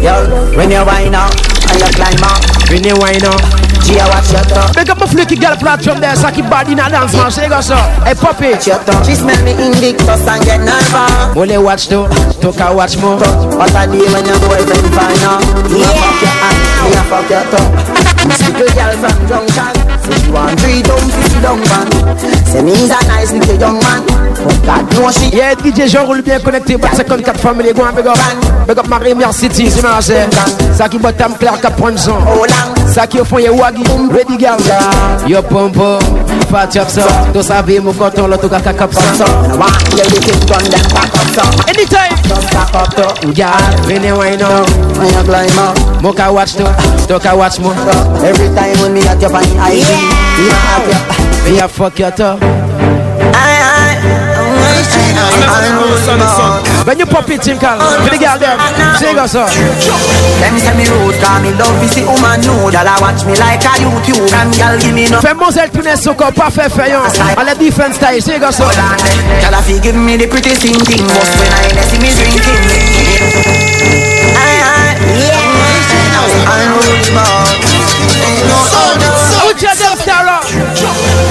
[0.01, 0.13] Yo,
[0.57, 1.31] when you wind up
[1.69, 2.71] and you climb up?
[2.71, 4.73] When you wind up Gia watch your tongue.
[4.75, 7.49] Big up my flicky girl platform there, ça qui body in a dance, man, c'est
[7.49, 7.77] comme ça.
[8.07, 8.55] Hey, puppy.
[8.67, 9.05] Your tongue.
[9.05, 11.37] She smell me invictus and get nervous.
[11.37, 12.09] Only watch though,
[12.41, 13.19] took a watch more.
[13.59, 17.03] What a day when your boyfriend find out Me a fuck your hand, me a
[17.11, 17.73] fuck your tongue.
[18.31, 19.73] This little girl from Junction.
[20.07, 21.89] Say she want three dumb, fifty dumb man.
[22.47, 24.03] Say me is a nice little young man.
[24.45, 27.95] But God know she Yeah, DJ Jean roule bien connecté, but 54 family, go on,
[27.95, 28.17] big up.
[28.67, 30.29] Big up Marie Mer City, c'est ma c'est.
[30.75, 32.13] Ça qui botte tam clair, cap prendre son.
[32.21, 34.59] Ça qui au fond, y'a wagi, ready girl.
[35.27, 35.99] Yo pompo,
[36.51, 37.03] fat chop ça.
[37.33, 39.25] Tout ça, vie, mon coton, l'auto kaka cap ça.
[41.69, 42.17] Anytime.
[43.35, 44.69] Girl, when you wind up,
[44.99, 46.65] when you climb up, Moka watch too,
[47.07, 47.75] Toka watch more.
[48.25, 50.41] Every time when me at your body, I yeah.
[50.41, 52.39] you have your Me a fuck your toe.
[56.87, 58.57] When you pop it, Tinkle, for the girl there,
[58.99, 59.51] sing us up.
[60.41, 62.41] Them say me rude, cause me love is the woman
[62.73, 66.09] that I watch me like a YouTube and girl give me no Fais Moselle Tunes
[66.09, 67.03] encore pas fait fayon.
[67.37, 68.73] À la different style, sing us up.
[68.73, 72.80] Girl I fi give me the pretty thing Most when I see me drinking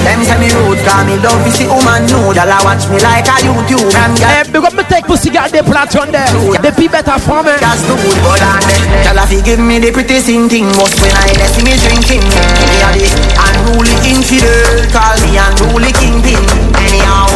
[0.04, 2.38] Them say me rude cause me love is the woman nude.
[2.40, 5.48] I watch me like a YouTube and girl Eh, big up me take pussy girl,
[5.48, 6.28] they platform there.
[6.62, 7.52] They be better for me.
[7.60, 10.96] That's the good but on them I fi give me the pretty sing thing Most
[11.02, 13.04] when I see me drinking Me a the
[13.36, 16.40] unruly infidel Call me unruly kingpin
[16.78, 17.28] Anyhow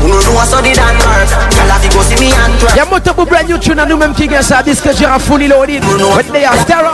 [0.00, 1.28] Who know so the Dan work
[1.66, 2.76] I fi go see me and twerk.
[2.76, 5.82] Yeah, motor brand new tune and new mem qui ça disque Jira fully loaded.
[5.84, 6.92] When they are stereo.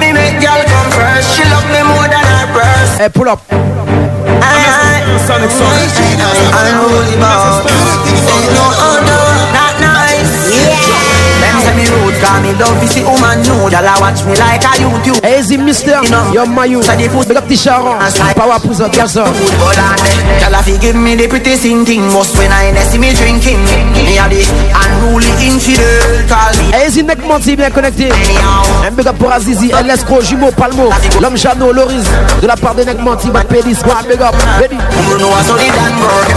[0.00, 1.36] Me make girl come first.
[1.36, 2.19] She love me more than.
[3.00, 3.40] Hey, pull up.
[5.24, 5.88] Sonic Sonic.
[6.52, 7.64] Unruly boss.
[7.64, 9.24] Ain't no other.
[9.56, 10.28] Not nice.
[10.52, 10.76] Yeah.
[11.40, 13.72] Them say me rude, call me love is the woman nude.
[13.72, 15.16] Y'all watch me like a YouTube.
[15.24, 16.04] Easy, mister.
[16.36, 16.84] Yo, Mayu.
[17.26, 17.96] Big up the Sharon.
[18.36, 19.24] Power up, yes, sir.
[20.60, 22.02] To give me the pretty sing thing.
[22.12, 23.58] Most when I see me drinking.
[23.96, 24.44] Me a the
[24.76, 26.28] unruly infidel.
[26.28, 26.70] Call me.
[26.84, 28.12] Easy, neck monty bien connecté.
[28.86, 29.72] Un big up pour Azizi,
[30.06, 30.90] Pro, Jumeau, Palmo.
[31.20, 32.04] L'homme Jano, Loris.
[32.42, 34.34] De la part de Neck Monty, Bad Pédis, Squad, big up.
[34.60, 34.76] Ready?
[35.08, 36.34] Bruno, saw the Dan Burke.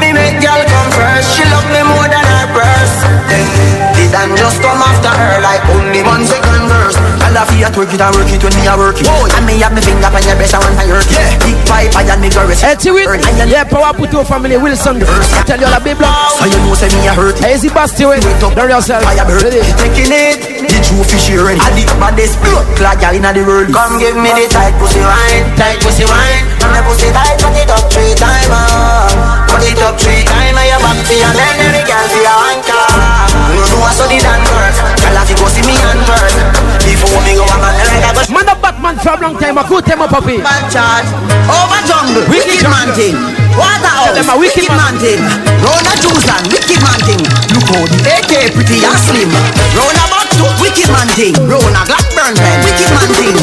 [0.00, 1.36] Me make girl come first.
[1.36, 3.93] She love me more than her breast.
[4.14, 6.94] The just come after her like only one second verse.
[7.18, 9.10] All of you twerk it and work it when me a work it.
[9.10, 11.34] And me have me finger on your breast and one for your yeah.
[11.42, 13.10] Big pipe and me girl Hey, Tiwit.
[13.50, 15.02] Yeah, power put your family, Wilson.
[15.02, 16.30] I tell you all a big block.
[16.38, 17.58] So you know say me a hurt it.
[17.58, 18.22] Easy, boss, Tiwit.
[18.38, 19.02] Don't yourself.
[19.02, 19.58] Ready?
[19.82, 20.62] Taking it.
[20.62, 21.58] The true fish here ready.
[21.58, 23.74] I the baddest blood clad gal inna the world.
[23.74, 26.46] Come give me the tight pussy wine, tight pussy wine.
[26.62, 29.42] And me pussy tight, put it up three time, ah.
[29.50, 32.34] Put it up three time, and your back fi and then every girl fi a
[32.54, 33.43] anchor.
[33.74, 34.70] You know I saw the Dan work.
[35.02, 36.38] Girl have to go see me and first.
[36.86, 39.58] Before me go, I'm a like a Man, the Batman from long time.
[39.58, 40.38] I could tell my puppy.
[40.38, 41.10] Bad charge.
[41.50, 42.22] Oh, Over jungle.
[42.30, 43.18] Wicked man thing.
[43.58, 44.14] Waterhouse.
[44.14, 45.18] them a wicked man thing.
[45.58, 46.46] Round a juice land.
[46.54, 47.22] Wicked man thing.
[47.50, 49.30] Look how the AK pretty and slim.
[49.74, 50.06] Round a
[50.38, 51.34] to wicked man thing.
[51.46, 52.58] Round a Blackburn pen.
[52.64, 53.36] Wicked man thing.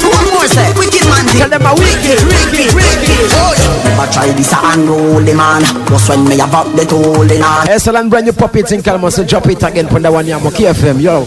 [0.00, 0.68] Two more say.
[0.76, 1.40] Wicked man thing.
[1.40, 3.26] Tell them a wicked, wicked, wicked.
[3.40, 3.52] Oh,
[3.84, 5.62] Never try this a unruly man.
[5.88, 7.68] Just when me up the tool in on.
[7.68, 9.10] Excellent brand new puppy thing, Calma.
[9.10, 9.88] So drop it again.
[9.88, 10.38] Put that one here.
[10.38, 11.26] KFM, yo.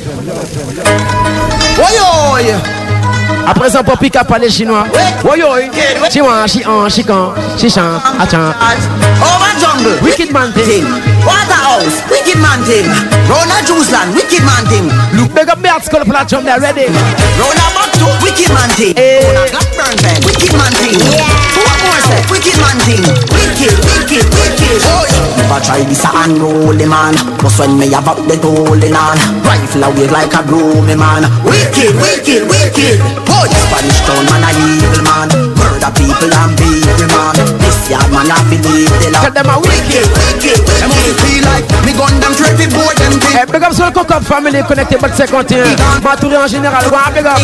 [1.80, 2.77] Oh, oi, oi.
[3.50, 4.84] À présent, pick up les chinois.
[5.24, 5.70] Oui, oui.
[6.10, 8.54] Chinois, chi an, chi kan, chi chan, achan.
[9.22, 9.98] Over jungle.
[10.04, 10.84] Wicked man thing.
[11.26, 12.04] Waterhouse.
[12.12, 12.86] Wicked man thing.
[13.30, 14.14] Round a juice land.
[14.14, 14.92] Wicked man thing.
[15.18, 16.88] Look, big up at school platform there, ready.
[17.40, 17.88] Round a back
[18.22, 18.94] wicked man thing.
[18.98, 19.24] Eh.
[19.24, 20.20] Round a Blackburn pen.
[20.26, 21.17] Wicked man thing.
[25.68, 27.14] Try this a unruly man.
[27.44, 29.20] Just when me have up the tool in on.
[29.44, 31.28] Rifle away like a gloomy man.
[31.44, 32.98] Wicked, wicked, wicked.
[33.28, 35.57] Oh, Spanish town man a evil man.
[35.68, 36.58] Murder people and.
[37.60, 39.12] This yard man a fi leave the.
[39.20, 40.60] Tell them a wicked, wicked.
[40.80, 43.36] Them only feel like me gun them with board them thing.
[43.36, 45.64] Hey, eh, big up sur le Coco Family connecté, but c'est continu.
[46.04, 47.40] Matouré en général, ouais, big up.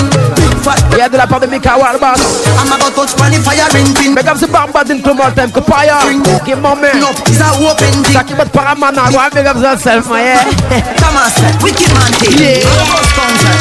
[0.92, 2.16] Il y a de la part de Mika Walbas.
[2.58, 4.16] I'm about to money fire ring pin.
[4.16, 6.00] Big up the Bamba din tout le time, fire.
[6.46, 7.00] Give my man.
[7.00, 8.14] No, it's a open thing.
[8.14, 10.94] Ça qui bat paramana, ouais, big up yourself, man, yeah.
[11.24, 11.64] On.
[11.64, 12.38] Wicked man thing.
[12.38, 12.64] Yeah.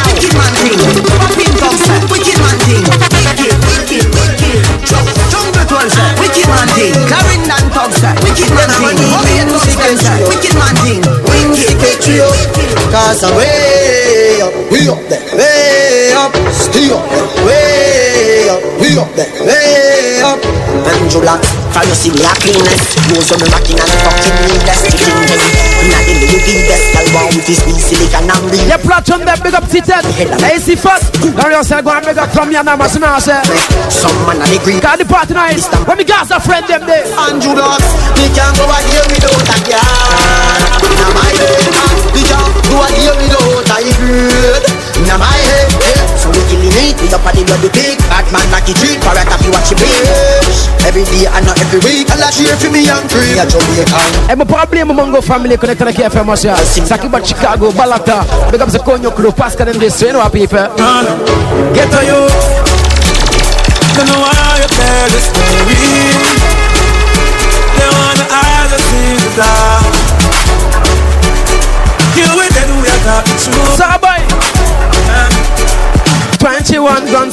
[0.07, 0.79] Wicked man thing.
[1.07, 2.01] Popping sir.
[2.11, 3.22] Wicked man thing.
[5.83, 6.47] Wicked, wicked, wicked.
[6.47, 6.47] Jungle twelve, sir.
[6.47, 6.95] Wicked man thing.
[7.11, 8.14] Clarendon tongue, sir.
[8.22, 9.11] Wicked man thing.
[9.11, 10.14] Mummy music, sir.
[10.30, 11.03] Wicked man thing.
[11.26, 12.72] Wicked, wicked.
[12.93, 17.72] Cause I'm way up, we up there, way up, stay up there, way
[18.93, 20.36] we up there, way up.
[20.84, 21.40] Angela,
[21.72, 25.93] for you see me a cleanest Use on me rocking and fucking needless Chicken thing
[25.93, 29.24] Not in the UV best Girl born with this new silicon and real Yeah, platform
[29.24, 30.05] there, big up Titet.
[30.40, 31.12] Hey, see first.
[31.36, 33.40] Now yourself go and big up from your number, see me say.
[33.93, 34.80] Some man a degree.
[34.80, 35.62] Cause the party night.
[35.86, 37.07] When me gas a friend them there.
[37.16, 37.78] Angela,
[38.16, 40.59] me can't go a day without a girl.
[40.88, 41.68] Inna my head
[42.16, 44.64] Me can't go a day without a girl.
[44.99, 46.02] Inna my head
[46.33, 49.28] we killing it We up on the bloody pig Bad man like a treat Parrot
[49.28, 52.89] happy watch you bitch Every day and not every week I like cheer for me
[52.89, 56.53] and free A Jamaican eh, Et mon problème, mon Mongo family connected to KFM, monsieur.
[56.87, 58.24] Ça qui bat Chicago, Balata.
[58.51, 60.59] Big up the Konyo crew, Pascal and this, you know what people.
[61.74, 62.41] Get to you.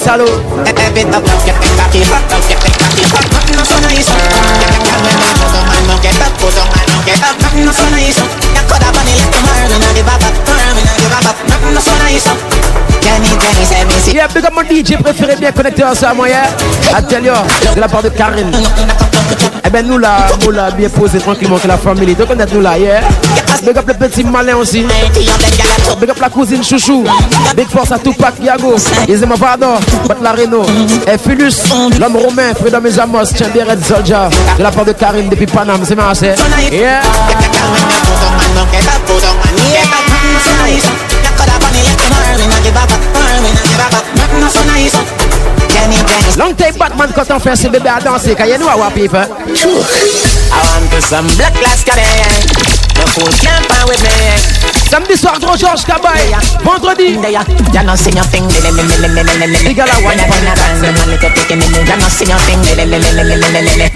[0.10, 0.26] 21 Gonzalo.
[14.12, 16.50] Yeah, big up mon DJ préféré bien connecté ensemble, yeah.
[16.96, 17.32] Atelier,
[17.76, 18.52] de la part de Karine.
[19.66, 22.16] Eh ben, nous là, nous là, bien posé tranquillement que la famille.
[22.16, 23.02] Donc, on est nous là, yeah.
[23.64, 24.86] Big up le petit malin aussi.
[26.00, 27.04] Big up la cousine chouchou.
[27.56, 28.76] Big force à Tupac, Yago.
[29.08, 29.76] Isema Pardon,
[30.08, 30.64] Batla Reno.
[31.12, 31.64] Et Philus,
[32.00, 34.30] l'homme romain, Freedom is Amos, Champion Red Soldier.
[34.58, 36.34] De la part de Karine depuis Paname, c'est marché.
[36.72, 37.02] Yeah.
[46.38, 49.20] Long time Batman quand on fait ce bébé à danser, quand you know what people.
[49.20, 52.02] I want to some black glass carry
[52.98, 54.10] No fool can't find with me.
[54.90, 56.36] Samedi soir, gros Georges Cabaye.
[56.64, 57.14] Vendredi.
[57.14, 58.48] You know see your thing.
[59.64, 60.18] Les gars, la one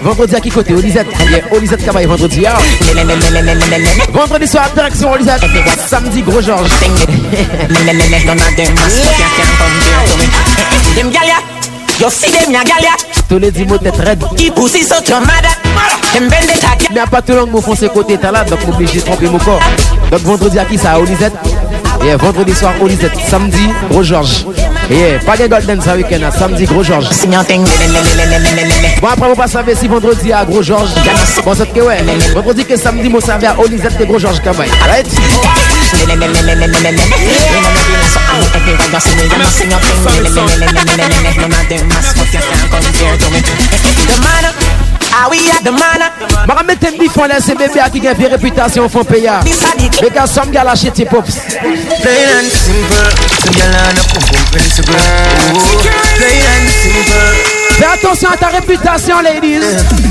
[0.01, 1.07] Vendredi à qui côté Olisette
[1.51, 2.57] Olisette Cabaye vendredi ah.
[4.13, 5.41] Vendredi soir direction Olisette
[5.87, 6.71] Samedi gros Georges
[10.95, 11.52] Them gal ya,
[12.03, 12.95] you see them ya gal ya.
[13.29, 15.55] Tous les dix mots tête raide Keep pussy so your mother.
[16.13, 16.87] The tag.
[16.93, 19.61] Mais pas tout le monde me ces côté là Donc m'oblige de tromper mon corps
[20.11, 21.33] Donc vendredi à qui ça à Olisette
[22.03, 24.45] Yeah, vendredi soir Olisette Samedi gros Georges
[24.89, 26.31] Yeah, pas de golden ça week-end hein.
[26.37, 27.07] Samedi gros Georges
[29.01, 30.91] Bon après on passe à Vessi vendredi à gros Georges
[31.45, 34.69] Bon c'est que ouais Vendredi que samedi moi servi à Olisette et gros Georges Cabaye
[34.87, 35.07] Right
[45.15, 46.11] Ah oui, y'a de mana.
[46.47, 49.29] Mara mette un bifon là, c'est bébé qui a une réputation, faut payer.
[50.01, 51.37] Les gars, some gars lâcher tes pops.
[52.01, 53.13] Plain and simple,
[53.43, 54.95] some gyal on a pum pum principle.
[56.17, 57.62] Plain and simple.
[57.77, 59.61] Fais attention à ta réputation, ladies.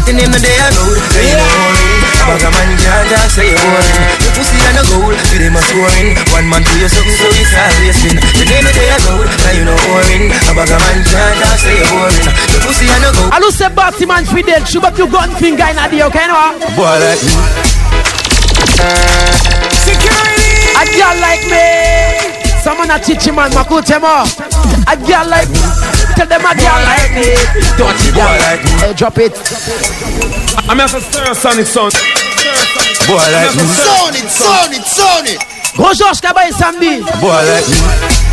[0.07, 2.03] The name of the road, they know me.
[2.27, 4.03] Bag a man can't talk, say you're boring.
[4.23, 6.15] Your pussy on a goal, with him a scoring.
[6.31, 8.19] One man to you something, so it's always spin.
[8.19, 10.31] The name of the road, now you know boring.
[10.31, 12.27] A bag a man can't talk, say you're boring.
[12.51, 13.31] Your pussy on a goal.
[13.31, 14.67] Allô, c'est Batman Fidel.
[14.67, 16.59] Shoot up your gun finger in the okay, no?
[16.75, 17.33] Boy like me.
[19.87, 20.75] Security!
[20.79, 21.67] A girl like me.
[22.63, 24.27] Someone a teach him man, Maku Temo.
[24.87, 25.63] A girl like me.
[26.23, 27.35] Tell them a girl like me.
[27.75, 28.71] Don't you girl like me.
[28.79, 29.35] Hey, drop it.
[30.71, 31.91] I'm a stir sonic sound.
[33.11, 33.67] Boy like me.
[33.67, 35.43] Sound it, sound it, sound it.
[35.75, 37.03] Gros Georges Cabaye samedi.
[37.19, 37.75] Boy like me.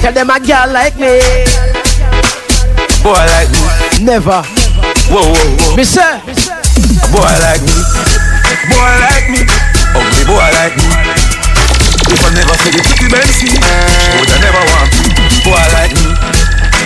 [0.05, 1.17] Tell them a girl like me.
[3.01, 4.05] Boy like me.
[4.05, 4.45] Never.
[5.09, 5.75] Whoa, whoa, whoa.
[5.75, 6.21] Mister.
[7.09, 7.73] Boy like me.
[8.69, 9.41] Boy like me.
[9.97, 10.85] Ugly boy like me.
[12.05, 13.57] If I never see the pretty Benzie,
[14.13, 15.09] would I never want me.
[15.41, 16.08] Boy like me.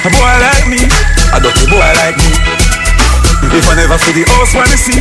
[0.03, 0.83] A boy like me.
[1.31, 2.27] A dirty boy like me.
[3.55, 4.99] If I never see the house when I see,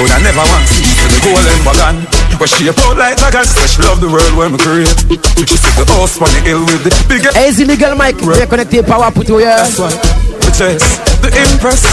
[0.00, 0.80] would I never want see.
[0.80, 1.96] See the golden wagon,
[2.40, 3.44] where she a proud like dragon.
[3.44, 4.96] Say she love the world when we create.
[5.44, 7.36] She see the house on the hill with the biggest.
[7.36, 8.16] Hey, illegal Mike.
[8.16, 9.44] Bien connecté power pour toi.
[9.44, 9.92] That's why.
[9.92, 11.84] The chest, the impress.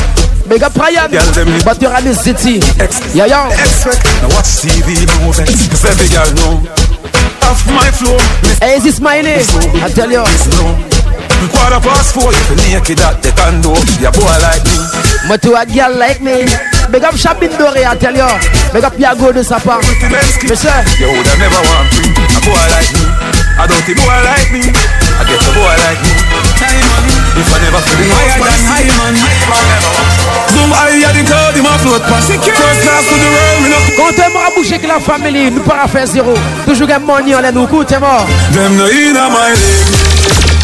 [0.48, 1.12] Big up Ryan.
[1.68, 2.64] But you're at the city.
[3.12, 3.52] Yeah, yo.
[3.52, 4.08] Expect.
[4.24, 5.68] Now watch TV, no vex.
[5.68, 6.64] Cause every girl know.
[7.44, 8.16] Off my flow.
[8.64, 9.44] Hey, this is my name.
[9.84, 10.24] I tell you.
[11.46, 14.78] Quarter past four, if you naked at the condo, your boy like me.
[15.30, 16.50] But to a girl like me.
[16.90, 18.26] Big up Shabin Dore, I tell you.
[18.74, 19.78] Big up Yago de Sapa.
[19.78, 20.82] Monsieur.
[20.98, 22.10] You would have never want me.
[22.10, 23.04] A boy like me.
[23.60, 24.64] A dirty boy like me.
[24.66, 26.14] I get a boy like me.
[27.38, 29.16] If I never feel the Higher than high man.
[30.54, 32.34] Zoom higher the cloud, him a float past.
[32.34, 35.88] First class to the world, no Quand t'aimes à bouger que la famille, nous pas
[35.88, 36.34] faire zéro.
[36.66, 38.26] Toujours gagne money, on l'a nous coûte, t'es mort.
[38.54, 40.57] Them no inna my leg.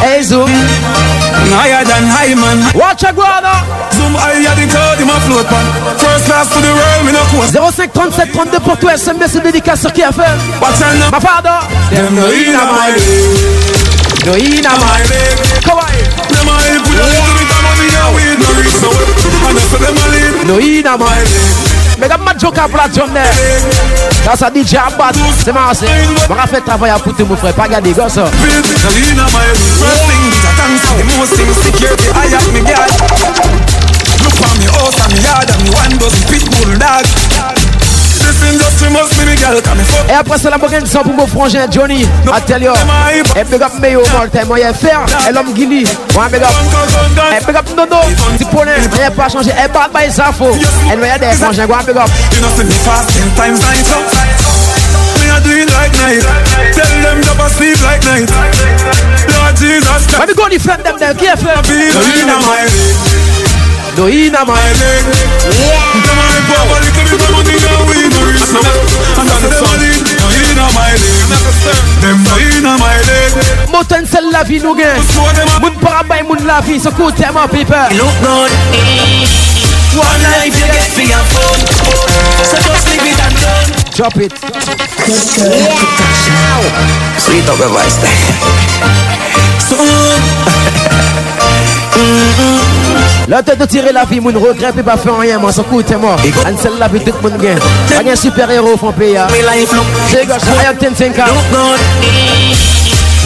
[0.00, 0.48] Hey, Zoom.
[0.48, 2.58] Higher than high man.
[2.74, 3.62] Watch a guana.
[3.94, 5.66] Zoom higher the cloud, him a float pan.
[5.98, 7.50] First class to the world, me no quote.
[7.50, 10.38] 05 37 32 pour toi, SMS dédicace sur KFM.
[10.60, 11.10] What's your name?
[11.10, 11.66] Ma pardon.
[11.90, 14.26] Them no inna my leg.
[14.26, 15.38] No inna my leg.
[15.66, 16.02] Kawaii.
[16.30, 17.88] Them a a little bit of money
[18.38, 18.90] no reach no
[19.78, 19.96] them
[20.86, 21.67] a my
[21.98, 23.20] Mega Majoka pour la journée.
[24.24, 25.72] Grâce à DJ Abad, c'est marrant.
[26.30, 28.16] On va faire travail à poutre mon frère, pas garder gosse.
[28.16, 29.58] No inna my leg.
[29.78, 32.08] First thing is a thanks for the most thing security.
[32.14, 32.88] I have me girl.
[34.22, 37.04] Look for me house and me yard and me one dozen pitbull dog.
[38.18, 40.10] This industry must be me girl, come me fuck.
[40.10, 42.02] Et après c'est la bonne son pour mon frangin Johnny.
[42.02, 42.72] I tell you.
[43.36, 45.06] Et big up Mayo Martin, moi y'a faire.
[45.28, 45.84] Et l'homme Gilly.
[46.14, 46.50] Moi big up.
[47.40, 48.02] Et big up Nono.
[48.36, 48.57] Si poney,
[48.98, 49.50] moi y'a pas changé.
[49.50, 50.50] Et bad by Safo.
[50.92, 52.10] Et moi y'a des frangins, moi big up.
[52.32, 53.98] You know see me fasting times nine so.
[55.18, 56.22] Me a do it like night.
[56.74, 58.30] Tell them to sleep like night.
[59.30, 61.46] Lord Jesus, Let me go defend them there, careful.
[61.46, 62.74] No inna my leg.
[63.96, 65.04] No inna my leg.
[65.98, 68.82] Them a help over little bit of money and we no reach no way.
[69.18, 69.87] And that's them a
[70.58, 71.30] inna my leg.
[72.02, 73.30] Them no inna my leg.
[74.06, 74.60] C'est la vie.
[74.60, 77.76] Moun parabay moun la vie, so cool my people.
[77.92, 78.52] Look good.
[79.96, 81.66] One life you get for your phone.
[82.44, 83.70] So just leave it and done.
[83.94, 84.32] Drop it.
[86.28, 87.18] yeah.
[87.18, 87.98] Sweet up your voice
[91.98, 92.57] mm-hmm.
[93.28, 95.84] La tête de tirer la vie, moun regret peut pas faire rien, moi, so cool
[95.84, 96.16] t'es mort.
[96.22, 97.58] C'est la vie tout le monde gagne.
[97.58, 99.20] Pas un super héros font payer.
[100.10, 101.24] C'est gars, ça y a 10 5 ans.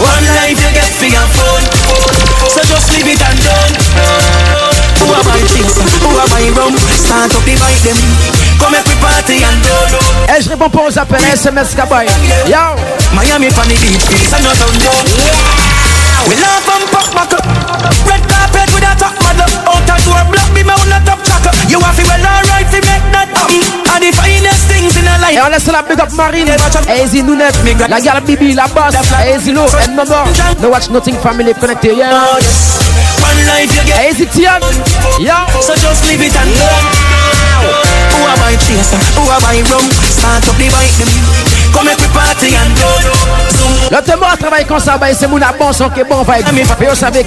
[0.01, 1.63] One life you get for your phone.
[2.51, 3.75] So just leave it and done.
[4.99, 5.87] Who am I chaser?
[6.03, 6.75] Who am I rum?
[6.97, 7.97] Start up the bite them.
[8.59, 10.35] Come make we party and do.
[10.35, 12.07] Et je réponds pas aux appels SMS Kaboy.
[12.49, 12.75] Yo!
[13.15, 14.75] Miami funny beach, peace and not on
[16.29, 17.47] We laugh and pop back up.
[18.09, 19.72] Red carpet with a top model.
[19.93, 21.53] A door block me mount not top chocker.
[21.69, 23.61] You have to well alright to make that happen.
[23.93, 25.37] And the finest things in a life.
[25.37, 26.57] Et on laisse la big up Marine,
[26.89, 27.53] Easy Nounet,
[27.89, 28.95] la gare Bibi, la boss,
[29.29, 30.25] Easy Lo, Ed Mabor,
[30.61, 32.11] No Watch Nothing Family connecté, yeah.
[32.13, 32.39] Oh,
[33.21, 34.11] One life you get.
[34.11, 34.61] Easy Tian,
[35.21, 35.37] yo.
[35.61, 36.69] So just leave it and go.
[37.63, 38.99] Who am I chaser?
[39.17, 39.87] Who am I rum?
[40.09, 41.13] Start up the bike them.
[41.73, 42.91] Come we party and go.
[43.91, 46.47] Le témoin travaille comme ça, bah, c'est mon qui est bon vibe.
[46.55, 47.25] Mais vous savez,